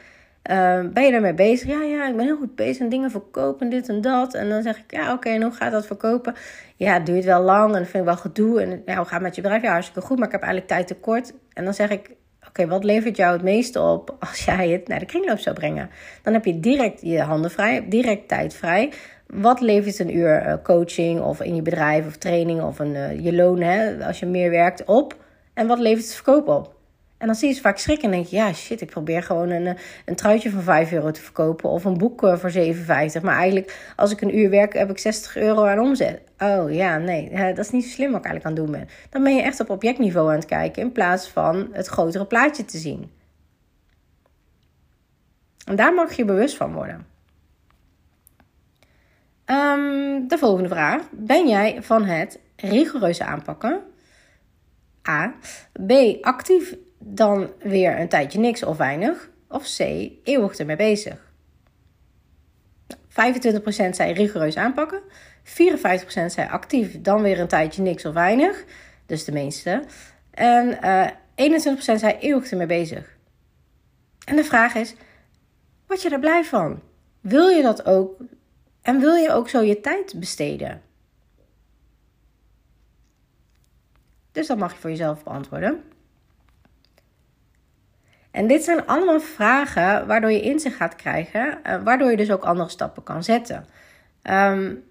[0.51, 1.69] uh, ben je daarmee bezig?
[1.69, 4.35] Ja, ja, ik ben heel goed bezig en dingen verkopen, dit en dat.
[4.35, 6.35] En dan zeg ik, ja, oké, en hoe gaat dat verkopen?
[6.77, 8.63] Ja, het duurt wel lang en dat vind ik wel gedoe.
[8.63, 9.63] En hoe gaat het met je bedrijf?
[9.63, 11.33] Ja, hartstikke goed, maar ik heb eigenlijk tijd tekort.
[11.53, 12.17] En dan zeg ik,
[12.49, 15.91] Oké, wat levert jou het meeste op als jij het naar de kringloop zou brengen?
[16.23, 18.93] Dan heb je direct je handen vrij, direct tijd vrij.
[19.27, 23.25] Wat levert een uur eh, coaching of in je bedrijf of training of een, uh,
[23.25, 25.17] je loon hè, als je meer werkt op?
[25.55, 26.78] En wat levert het verkoop op?
[27.19, 29.51] En dan zie je ze vaak schrikken en denk je, ja shit, ik probeer gewoon
[29.51, 33.23] een, een truitje van 5 euro te verkopen of een boek voor 57.
[33.23, 36.21] Maar eigenlijk, als ik een uur werk, heb ik 60 euro aan omzet.
[36.39, 38.97] Oh ja, nee, dat is niet zo slim wat ik eigenlijk aan het doen ben.
[39.11, 42.65] Dan ben je echt op objectniveau aan het kijken in plaats van het grotere plaatje
[42.65, 43.11] te zien.
[45.65, 47.07] En daar mag je bewust van worden.
[49.47, 51.03] Um, de volgende vraag.
[51.11, 53.81] Ben jij van het rigoureuze aanpakken?
[55.09, 55.35] A.
[55.87, 55.93] B.
[56.21, 59.31] Actief dan weer een tijdje niks of weinig.
[59.49, 59.79] Of C,
[60.25, 61.33] eeuwig ermee bezig.
[63.09, 65.03] 25% zei rigoureus aanpakken.
[65.45, 65.51] 54%
[66.27, 68.65] zei actief, dan weer een tijdje niks of weinig.
[69.07, 69.85] Dus de meeste.
[70.31, 73.17] En uh, eh, 21% zei eeuwig ermee bezig.
[74.25, 74.95] En de vraag is,
[75.87, 76.83] word je er blij van?
[77.21, 78.21] Wil je dat ook?
[78.83, 80.83] En wil je ook zo je tijd besteden?
[84.33, 85.83] Dus dat mag je voor jezelf beantwoorden.
[88.39, 92.45] En dit zijn allemaal vragen waardoor je inzicht gaat krijgen, uh, waardoor je dus ook
[92.45, 93.67] andere stappen kan zetten.
[94.23, 94.85] Um,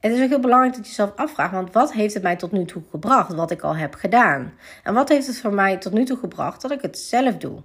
[0.00, 2.52] het is ook heel belangrijk dat je jezelf afvraagt, want wat heeft het mij tot
[2.52, 4.52] nu toe gebracht, wat ik al heb gedaan?
[4.82, 7.62] En wat heeft het voor mij tot nu toe gebracht dat ik het zelf doe?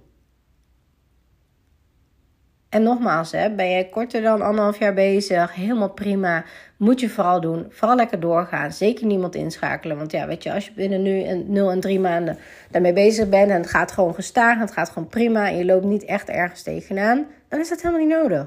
[2.68, 6.44] En nogmaals, hè, ben je korter dan anderhalf jaar bezig, helemaal prima.
[6.76, 7.66] Moet je vooral doen.
[7.70, 8.72] Vooral lekker doorgaan.
[8.72, 9.96] Zeker niemand inschakelen.
[9.96, 12.38] Want ja, weet je, als je binnen nu een 0 en 3 maanden
[12.70, 15.84] daarmee bezig bent en het gaat gewoon gestaag, het gaat gewoon prima en je loopt
[15.84, 18.46] niet echt ergens tegenaan, dan is dat helemaal niet nodig.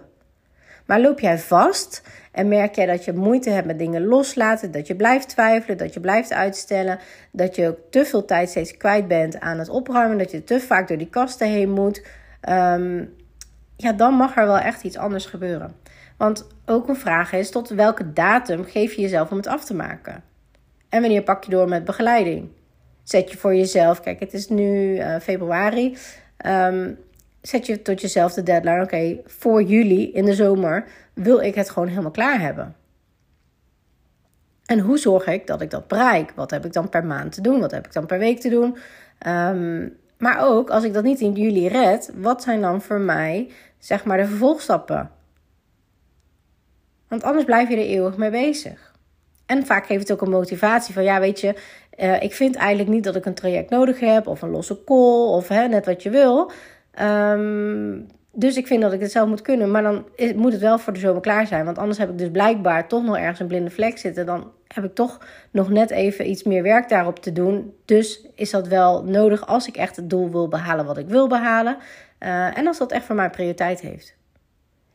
[0.85, 4.87] Maar loop jij vast en merk jij dat je moeite hebt met dingen loslaten, dat
[4.87, 6.99] je blijft twijfelen, dat je blijft uitstellen,
[7.31, 10.87] dat je te veel tijd steeds kwijt bent aan het opruimen, dat je te vaak
[10.87, 12.05] door die kasten heen moet.
[12.49, 13.17] Um,
[13.81, 15.75] ja, dan mag er wel echt iets anders gebeuren.
[16.17, 19.73] Want ook een vraag is: tot welke datum geef je jezelf om het af te
[19.73, 20.23] maken?
[20.89, 22.49] En wanneer pak je door met begeleiding?
[23.03, 25.97] Zet je voor jezelf, kijk, het is nu uh, februari.
[26.45, 26.97] Um,
[27.41, 31.69] zet je tot jezelf de deadline: oké, voor juli in de zomer wil ik het
[31.69, 32.75] gewoon helemaal klaar hebben.
[34.65, 36.31] En hoe zorg ik dat ik dat bereik?
[36.35, 37.59] Wat heb ik dan per maand te doen?
[37.59, 38.77] Wat heb ik dan per week te doen?
[39.27, 43.49] Um, maar ook als ik dat niet in juli red, wat zijn dan voor mij
[43.79, 45.11] zeg maar de vervolgstappen.
[47.07, 48.93] Want anders blijf je er eeuwig mee bezig.
[49.45, 51.55] En vaak geeft het ook een motivatie van, ja, weet je,
[51.99, 55.27] uh, ik vind eigenlijk niet dat ik een traject nodig heb, of een losse call,
[55.27, 56.51] of hè, net wat je wil.
[57.01, 60.79] Um, dus ik vind dat ik het zelf moet kunnen, maar dan moet het wel
[60.79, 61.65] voor de zomer klaar zijn.
[61.65, 64.25] Want anders heb ik dus blijkbaar toch nog ergens een blinde vlek zitten.
[64.25, 65.19] Dan heb ik toch
[65.51, 67.73] nog net even iets meer werk daarop te doen.
[67.85, 71.27] Dus is dat wel nodig als ik echt het doel wil behalen wat ik wil
[71.27, 71.77] behalen.
[72.19, 74.17] Uh, en als dat echt voor mij prioriteit heeft.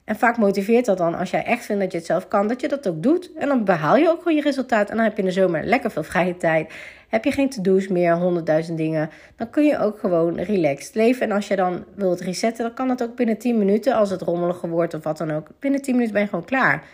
[0.04, 2.60] En vaak motiveert dat dan als jij echt vindt dat je het zelf kan, dat
[2.60, 3.32] je dat ook doet.
[3.32, 4.90] En dan behaal je ook gewoon je resultaat.
[4.90, 6.72] En dan heb je in de zomer lekker veel vrije tijd.
[7.08, 9.10] Heb je geen to-do's meer, honderdduizend dingen.
[9.36, 11.22] Dan kun je ook gewoon relaxed leven.
[11.22, 13.94] En als je dan wilt resetten, dan kan dat ook binnen 10 minuten.
[13.94, 15.48] Als het rommeliger wordt of wat dan ook.
[15.58, 16.84] Binnen 10 minuten ben je gewoon klaar.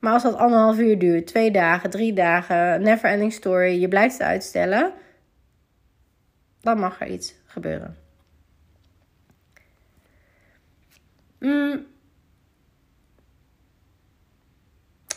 [0.00, 4.18] Maar als dat anderhalf uur duurt, twee dagen, drie dagen, never ending story, je blijft
[4.18, 4.92] het uitstellen,
[6.60, 7.96] dan mag er iets gebeuren.
[11.38, 11.86] Mm.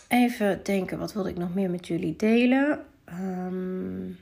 [0.08, 2.86] Even denken, wat wilde ik nog meer met jullie delen?
[3.10, 4.20] Um,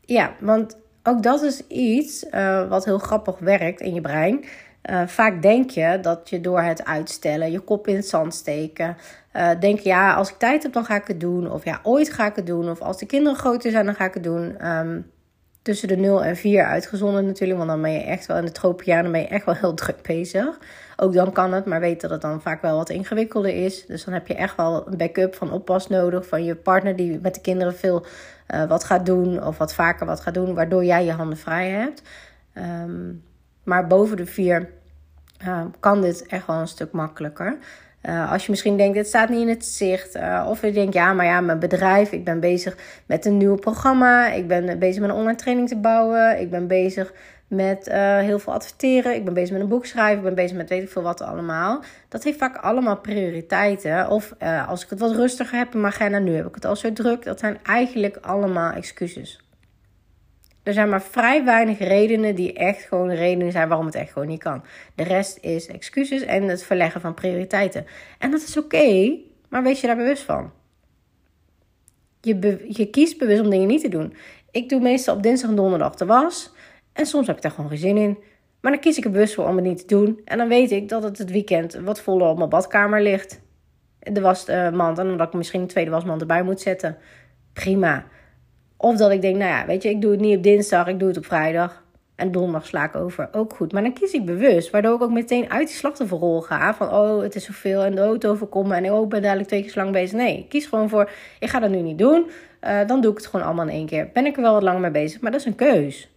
[0.00, 4.44] ja, want ook dat is iets uh, wat heel grappig werkt in je brein.
[4.90, 8.96] Uh, vaak denk je dat je door het uitstellen, je kop in het zand steken,
[9.36, 11.50] uh, denk ja, als ik tijd heb, dan ga ik het doen.
[11.50, 12.70] Of ja, ooit ga ik het doen.
[12.70, 14.68] Of als de kinderen groter zijn, dan ga ik het doen.
[14.68, 15.12] Um,
[15.64, 17.58] tussen de 0 en 4 uitgezonden natuurlijk.
[17.58, 20.02] Want dan ben je echt wel in de tropenjaren ben je echt wel heel druk
[20.02, 20.58] bezig.
[20.96, 23.86] Ook dan kan het, maar weet dat het dan vaak wel wat ingewikkelder is.
[23.86, 26.26] Dus dan heb je echt wel een backup van oppas nodig.
[26.26, 28.06] Van je partner die met de kinderen veel
[28.54, 29.44] uh, wat gaat doen.
[29.44, 30.54] Of wat vaker wat gaat doen.
[30.54, 32.02] Waardoor jij je handen vrij hebt.
[32.54, 33.22] Um,
[33.64, 34.70] maar boven de 4
[35.46, 37.56] uh, kan dit echt wel een stuk makkelijker.
[38.02, 40.16] Uh, als je misschien denkt, dit staat niet in het zicht.
[40.16, 42.12] Uh, of je denkt, ja, maar ja, mijn bedrijf.
[42.12, 44.32] Ik ben bezig met een nieuw programma.
[44.32, 46.40] Ik ben bezig met een online training te bouwen.
[46.40, 47.12] Ik ben bezig
[47.46, 49.14] met heel veel adverteren.
[49.14, 50.18] Ik ben bezig met een boek schrijven.
[50.18, 51.82] Ik ben bezig met weet ik veel wat allemaal.
[52.08, 54.08] Dat heeft vaak allemaal prioriteiten.
[54.08, 54.34] Of
[54.68, 57.24] als ik het wat rustiger heb mijn agenda, nu heb ik het al zo druk.
[57.24, 59.43] Dat zijn eigenlijk allemaal excuses.
[60.64, 64.28] Er zijn maar vrij weinig redenen die echt gewoon redenen zijn waarom het echt gewoon
[64.28, 64.64] niet kan.
[64.94, 67.86] De rest is excuses en het verleggen van prioriteiten.
[68.18, 70.52] En dat is oké, maar wees je daar bewust van.
[72.20, 74.14] Je, je kiest bewust om dingen niet te doen.
[74.50, 76.52] Ik doe meestal op dinsdag en donderdag de was.
[76.92, 78.18] En soms heb ik daar gewoon geen zin in.
[78.60, 80.20] Maar dan kies ik er bewust voor om het niet te doen.
[80.24, 83.40] En dan weet ik dat het het weekend wat voller op mijn badkamer ligt.
[83.98, 84.98] De wasmand.
[84.98, 86.96] En omdat ik misschien een tweede wasmand erbij moet zetten.
[87.52, 88.04] Prima.
[88.76, 90.98] Of dat ik denk, nou ja, weet je, ik doe het niet op dinsdag, ik
[90.98, 91.82] doe het op vrijdag.
[92.14, 93.28] En donderdag sla ik over.
[93.32, 93.72] Ook goed.
[93.72, 94.70] Maar dan kies ik bewust.
[94.70, 96.74] Waardoor ik ook meteen uit die slachtofferrol ga.
[96.74, 98.76] Van oh, het is zoveel en de auto overkomen.
[98.76, 100.18] En oh, ik ben dadelijk twee keer lang bezig.
[100.18, 101.10] Nee, ik kies gewoon voor.
[101.38, 102.30] Ik ga dat nu niet doen.
[102.60, 104.10] Uh, dan doe ik het gewoon allemaal in één keer.
[104.12, 105.20] Ben ik er wel wat langer mee bezig.
[105.20, 106.10] Maar dat is een keus.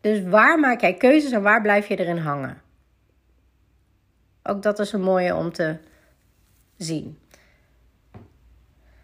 [0.00, 2.62] Dus waar maak jij keuzes en waar blijf je erin hangen?
[4.42, 5.76] Ook dat is een mooie om te
[6.76, 7.18] zien.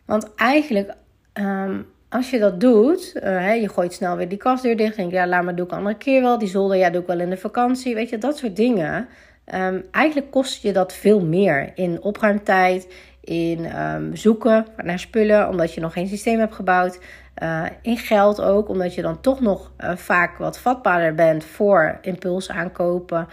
[0.09, 0.93] Want eigenlijk,
[1.35, 4.97] um, als je dat doet, hè, je gooit snel weer die kastdeur dicht.
[4.97, 6.39] Denk ja, laat maar doe ik een andere keer wel.
[6.39, 7.95] Die zolder, ja, doe ik wel in de vakantie.
[7.95, 9.09] Weet je, dat soort dingen.
[9.55, 15.75] Um, eigenlijk kost je dat veel meer in opruimtijd, in um, zoeken naar spullen, omdat
[15.75, 17.01] je nog geen systeem hebt gebouwd.
[17.43, 21.99] Uh, in geld ook, omdat je dan toch nog uh, vaak wat vatbaarder bent voor
[22.03, 23.29] impuls aankopen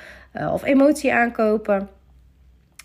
[0.52, 1.90] of emotie aankopen.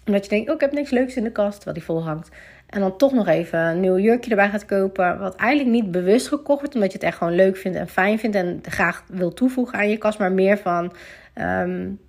[0.06, 2.30] Omdat je denkt, oh, ik heb niks leuks in de kast, wat die vol hangt.
[2.70, 5.18] En dan toch nog even een nieuw jurkje erbij gaat kopen.
[5.18, 6.74] Wat eigenlijk niet bewust gekocht wordt.
[6.74, 8.36] Omdat je het echt gewoon leuk vindt en fijn vindt.
[8.36, 10.18] En graag wil toevoegen aan je kast.
[10.18, 10.92] Maar meer van
[11.34, 12.00] um,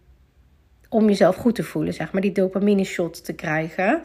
[0.89, 1.93] om jezelf goed te voelen.
[1.93, 4.01] Zeg maar die dopamine shot te krijgen.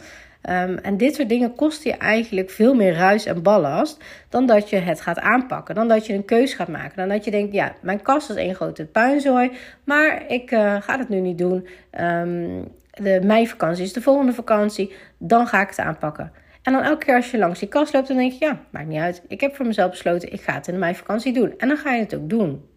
[0.51, 4.05] Um, en dit soort dingen kosten je eigenlijk veel meer ruis en ballast.
[4.29, 5.75] Dan dat je het gaat aanpakken.
[5.75, 6.97] Dan dat je een keus gaat maken.
[6.97, 9.51] Dan dat je denkt, ja, mijn kast is één grote puinzooi.
[9.85, 11.69] Maar ik uh, ga het nu niet doen.
[12.01, 14.93] Um, de meivakantie is de volgende vakantie.
[15.19, 16.33] Dan ga ik het aanpakken.
[16.67, 18.87] En dan elke keer als je langs die kast loopt, dan denk je, ja, maakt
[18.87, 19.23] niet uit.
[19.29, 21.55] Ik heb voor mezelf besloten, ik ga het in mijn vakantie doen.
[21.59, 22.69] En dan ga je het ook doen.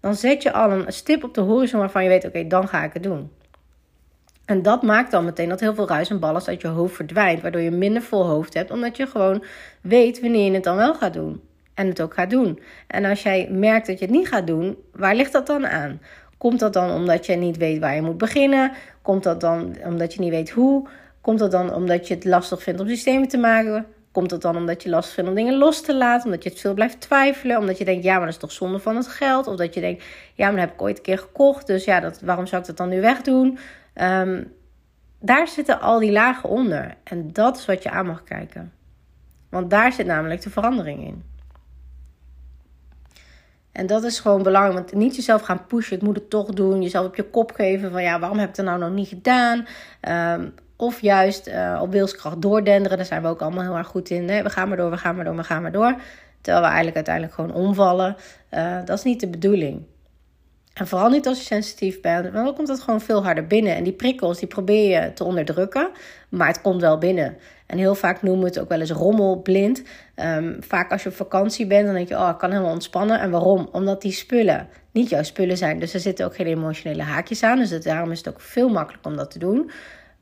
[0.00, 2.84] Dan zet je al een stip op de horizon waarvan je weet, oké, dan ga
[2.84, 3.30] ik het doen.
[4.44, 7.40] En dat maakt dan meteen dat heel veel ruis en ballast uit je hoofd verdwijnt.
[7.42, 9.44] Waardoor je minder vol hoofd hebt, omdat je gewoon
[9.80, 11.40] weet wanneer je het dan wel gaat doen.
[11.74, 12.60] En het ook gaat doen.
[12.86, 16.00] En als jij merkt dat je het niet gaat doen, waar ligt dat dan aan?
[16.38, 18.72] Komt dat dan omdat je niet weet waar je moet beginnen?
[19.02, 20.88] Komt dat dan omdat je niet weet hoe?
[21.28, 23.86] Komt dat dan omdat je het lastig vindt om systemen te maken?
[24.12, 26.24] Komt dat dan omdat je lastig vindt om dingen los te laten?
[26.24, 27.58] Omdat je het veel blijft twijfelen?
[27.58, 29.46] Omdat je denkt, ja, maar dat is toch zonde van het geld?
[29.46, 31.66] Of dat je denkt, ja, maar dat heb ik ooit een keer gekocht.
[31.66, 33.58] Dus ja, dat, waarom zou ik dat dan nu wegdoen?
[33.94, 34.52] Um,
[35.20, 36.94] daar zitten al die lagen onder.
[37.04, 38.72] En dat is wat je aan mag kijken.
[39.50, 41.24] Want daar zit namelijk de verandering in.
[43.72, 44.74] En dat is gewoon belangrijk.
[44.74, 45.96] Want niet jezelf gaan pushen.
[45.96, 46.82] Ik moet het toch doen.
[46.82, 47.90] Jezelf op je kop geven.
[47.90, 49.66] Van ja, waarom heb ik het nou nog niet gedaan?
[50.40, 52.96] Um, of juist uh, op wilskracht doordenderen.
[52.96, 54.28] Daar zijn we ook allemaal heel erg goed in.
[54.28, 54.42] Hè?
[54.42, 55.94] We gaan maar door, we gaan maar door, we gaan maar door.
[56.40, 58.16] Terwijl we eigenlijk uiteindelijk gewoon omvallen.
[58.54, 59.82] Uh, dat is niet de bedoeling.
[60.74, 62.22] En vooral niet als je sensitief bent.
[62.22, 63.74] Want dan komt het gewoon veel harder binnen.
[63.74, 65.88] En die prikkels, die probeer je te onderdrukken.
[66.28, 67.36] Maar het komt wel binnen.
[67.66, 69.82] En heel vaak noemen we het ook wel eens rommelblind.
[70.16, 73.20] Um, vaak als je op vakantie bent, dan denk je, oh, ik kan helemaal ontspannen.
[73.20, 73.68] En waarom?
[73.72, 75.78] Omdat die spullen niet jouw spullen zijn.
[75.78, 77.58] Dus er zitten ook geen emotionele haakjes aan.
[77.58, 79.70] Dus daarom is het ook veel makkelijker om dat te doen.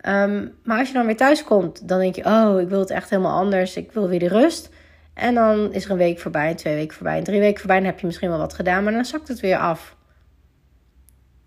[0.08, 2.90] Um, maar als je dan weer thuis komt, dan denk je: Oh, ik wil het
[2.90, 3.76] echt helemaal anders.
[3.76, 4.70] Ik wil weer de rust.
[5.14, 7.76] En dan is er een week voorbij, twee weken voorbij, drie weken voorbij.
[7.76, 9.96] Dan heb je misschien wel wat gedaan, maar dan zakt het weer af.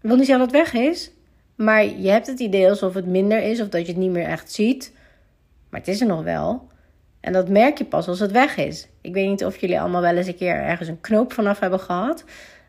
[0.01, 1.11] Ik wil niet zeggen dat het weg is,
[1.55, 4.25] maar je hebt het idee alsof het minder is of dat je het niet meer
[4.25, 4.93] echt ziet.
[5.69, 6.67] Maar het is er nog wel.
[7.19, 8.87] En dat merk je pas als het weg is.
[9.01, 11.79] Ik weet niet of jullie allemaal wel eens een keer ergens een knoop vanaf hebben
[11.79, 12.23] gehad.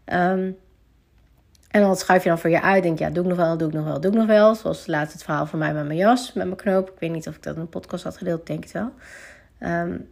[0.07, 0.57] Um,
[1.71, 2.83] en dan schuif je dan voor je uit.
[2.83, 4.55] Denk ja, doe ik nog wel, doe ik nog wel, doe ik nog wel.
[4.55, 6.91] Zoals laatst het verhaal van mij met mijn jas, met mijn knoop.
[6.91, 8.93] Ik weet niet of ik dat in een podcast had gedeeld, denk ik wel.
[9.61, 10.09] Um,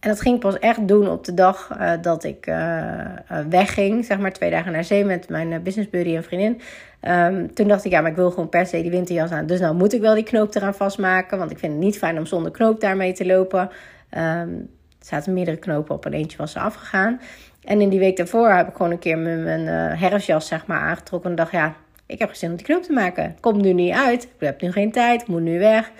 [0.00, 3.04] en dat ging ik pas echt doen op de dag uh, dat ik uh,
[3.48, 4.04] wegging.
[4.04, 6.60] Zeg maar twee dagen naar zee met mijn business buddy en vriendin.
[7.02, 9.46] Um, toen dacht ik, ja, maar ik wil gewoon per se die winterjas aan.
[9.46, 11.38] Dus nou moet ik wel die knoop eraan vastmaken.
[11.38, 13.60] Want ik vind het niet fijn om zonder knoop daarmee te lopen.
[13.60, 17.20] Um, er zaten meerdere knopen op en eentje was er afgegaan.
[17.66, 20.66] En in die week daarvoor heb ik gewoon een keer mijn, mijn uh, herfstjas zeg
[20.66, 21.30] maar, aangetrokken.
[21.30, 21.74] En dacht, ja,
[22.06, 23.36] ik heb geen om die knoop te maken.
[23.40, 24.22] Komt nu niet uit.
[24.22, 25.20] Ik heb nu geen tijd.
[25.20, 25.90] Ik moet nu weg.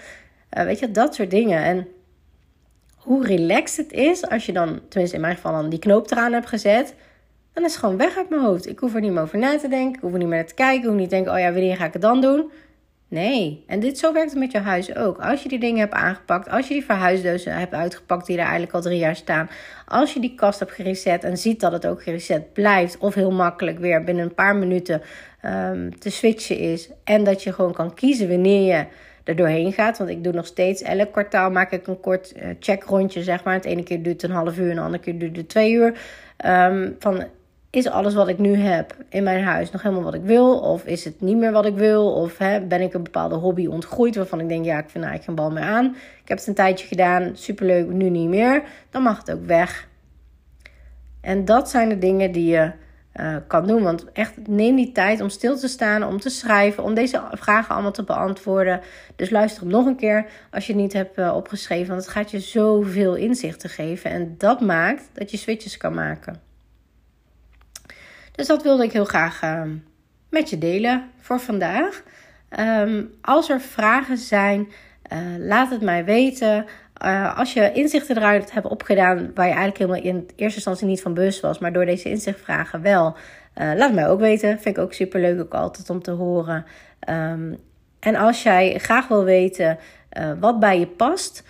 [0.58, 1.62] Uh, weet je, dat soort dingen.
[1.62, 1.88] En
[2.96, 6.32] hoe relaxed het is als je dan, tenminste in mijn geval, dan die knoop eraan
[6.32, 6.94] hebt gezet.
[7.52, 8.68] Dan is het gewoon weg uit mijn hoofd.
[8.68, 9.94] Ik hoef er niet meer over na te denken.
[9.94, 10.78] Ik hoef er niet meer naar te kijken.
[10.78, 12.50] Ik hoef niet te denken, oh ja, wanneer ga ik het dan doen?
[13.08, 13.64] Nee.
[13.66, 15.18] En dit, zo werkt het met je huis ook.
[15.18, 18.72] Als je die dingen hebt aangepakt, als je die verhuisdeuzen hebt uitgepakt die er eigenlijk
[18.72, 19.48] al drie jaar staan,
[19.86, 23.30] als je die kast hebt gereset en ziet dat het ook gereset blijft of heel
[23.30, 25.02] makkelijk weer binnen een paar minuten
[25.44, 28.86] um, te switchen is en dat je gewoon kan kiezen wanneer je
[29.24, 29.98] er doorheen gaat.
[29.98, 33.54] Want ik doe nog steeds, elk kwartaal maak ik een kort uh, checkrondje, zeg maar.
[33.54, 35.98] Het ene keer duurt een half uur en de andere keer duurt het twee uur.
[36.46, 37.24] Um, van
[37.76, 40.58] is alles wat ik nu heb in mijn huis nog helemaal wat ik wil?
[40.58, 42.12] Of is het niet meer wat ik wil?
[42.12, 45.24] Of hè, ben ik een bepaalde hobby ontgroeid waarvan ik denk, ja, ik vind eigenlijk
[45.24, 45.84] geen bal meer aan.
[46.22, 48.62] Ik heb het een tijdje gedaan, superleuk, nu niet meer.
[48.90, 49.88] Dan mag het ook weg.
[51.20, 52.70] En dat zijn de dingen die je
[53.14, 53.82] uh, kan doen.
[53.82, 57.74] Want echt, neem die tijd om stil te staan, om te schrijven, om deze vragen
[57.74, 58.80] allemaal te beantwoorden.
[59.16, 61.88] Dus luister nog een keer als je het niet hebt uh, opgeschreven.
[61.88, 64.10] Want het gaat je zoveel inzichten geven.
[64.10, 66.45] En dat maakt dat je switches kan maken.
[68.36, 69.62] Dus dat wilde ik heel graag uh,
[70.30, 72.02] met je delen voor vandaag.
[72.58, 74.68] Um, als er vragen zijn,
[75.38, 76.66] laat het mij weten.
[77.04, 81.02] Uh, als je inzichten eruit hebt opgedaan waar je eigenlijk helemaal in eerste instantie niet
[81.02, 83.16] van bewust was, maar door deze inzichtvragen wel,
[83.56, 84.60] uh, laat mij ook weten.
[84.60, 86.64] Vind ik ook super leuk ook altijd om te horen.
[87.08, 87.56] Um,
[88.00, 89.78] en als jij graag wil weten
[90.40, 91.42] wat bij je past,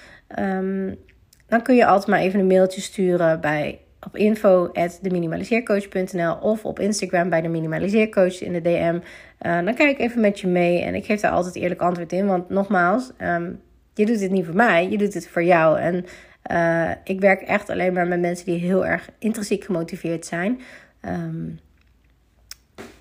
[1.49, 7.31] dan kun je altijd maar even een mailtje sturen bij op info@deminimaliseercoach.nl of op Instagram
[7.31, 8.99] bij de minimaliseercoach in de DM.
[9.39, 12.27] dan kijk ik even met je mee en ik geef daar altijd eerlijk antwoord in,
[12.27, 13.13] want nogmaals.
[13.23, 13.61] Um,
[13.95, 15.79] je doet dit niet voor mij, je doet het voor jou.
[15.79, 16.05] En
[16.51, 20.61] uh, ik werk echt alleen maar met mensen die heel erg intrinsiek gemotiveerd zijn.
[21.05, 21.59] Um,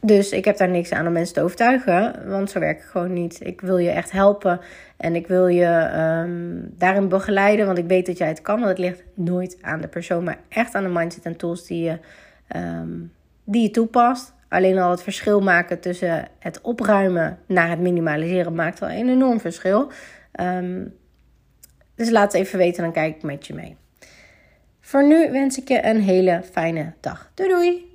[0.05, 3.13] dus ik heb daar niks aan om mensen te overtuigen, want zo werk ik gewoon
[3.13, 3.37] niet.
[3.41, 4.59] Ik wil je echt helpen
[4.97, 5.91] en ik wil je
[6.25, 8.55] um, daarin begeleiden, want ik weet dat jij het kan.
[8.55, 11.83] Want het ligt nooit aan de persoon, maar echt aan de mindset en tools die
[11.83, 11.99] je,
[12.55, 13.11] um,
[13.43, 14.33] die je toepast.
[14.49, 19.39] Alleen al het verschil maken tussen het opruimen naar het minimaliseren maakt wel een enorm
[19.39, 19.91] verschil.
[20.41, 20.93] Um,
[21.95, 23.77] dus laat het even weten, dan kijk ik met je mee.
[24.79, 27.31] Voor nu wens ik je een hele fijne dag.
[27.33, 27.94] Doei doei!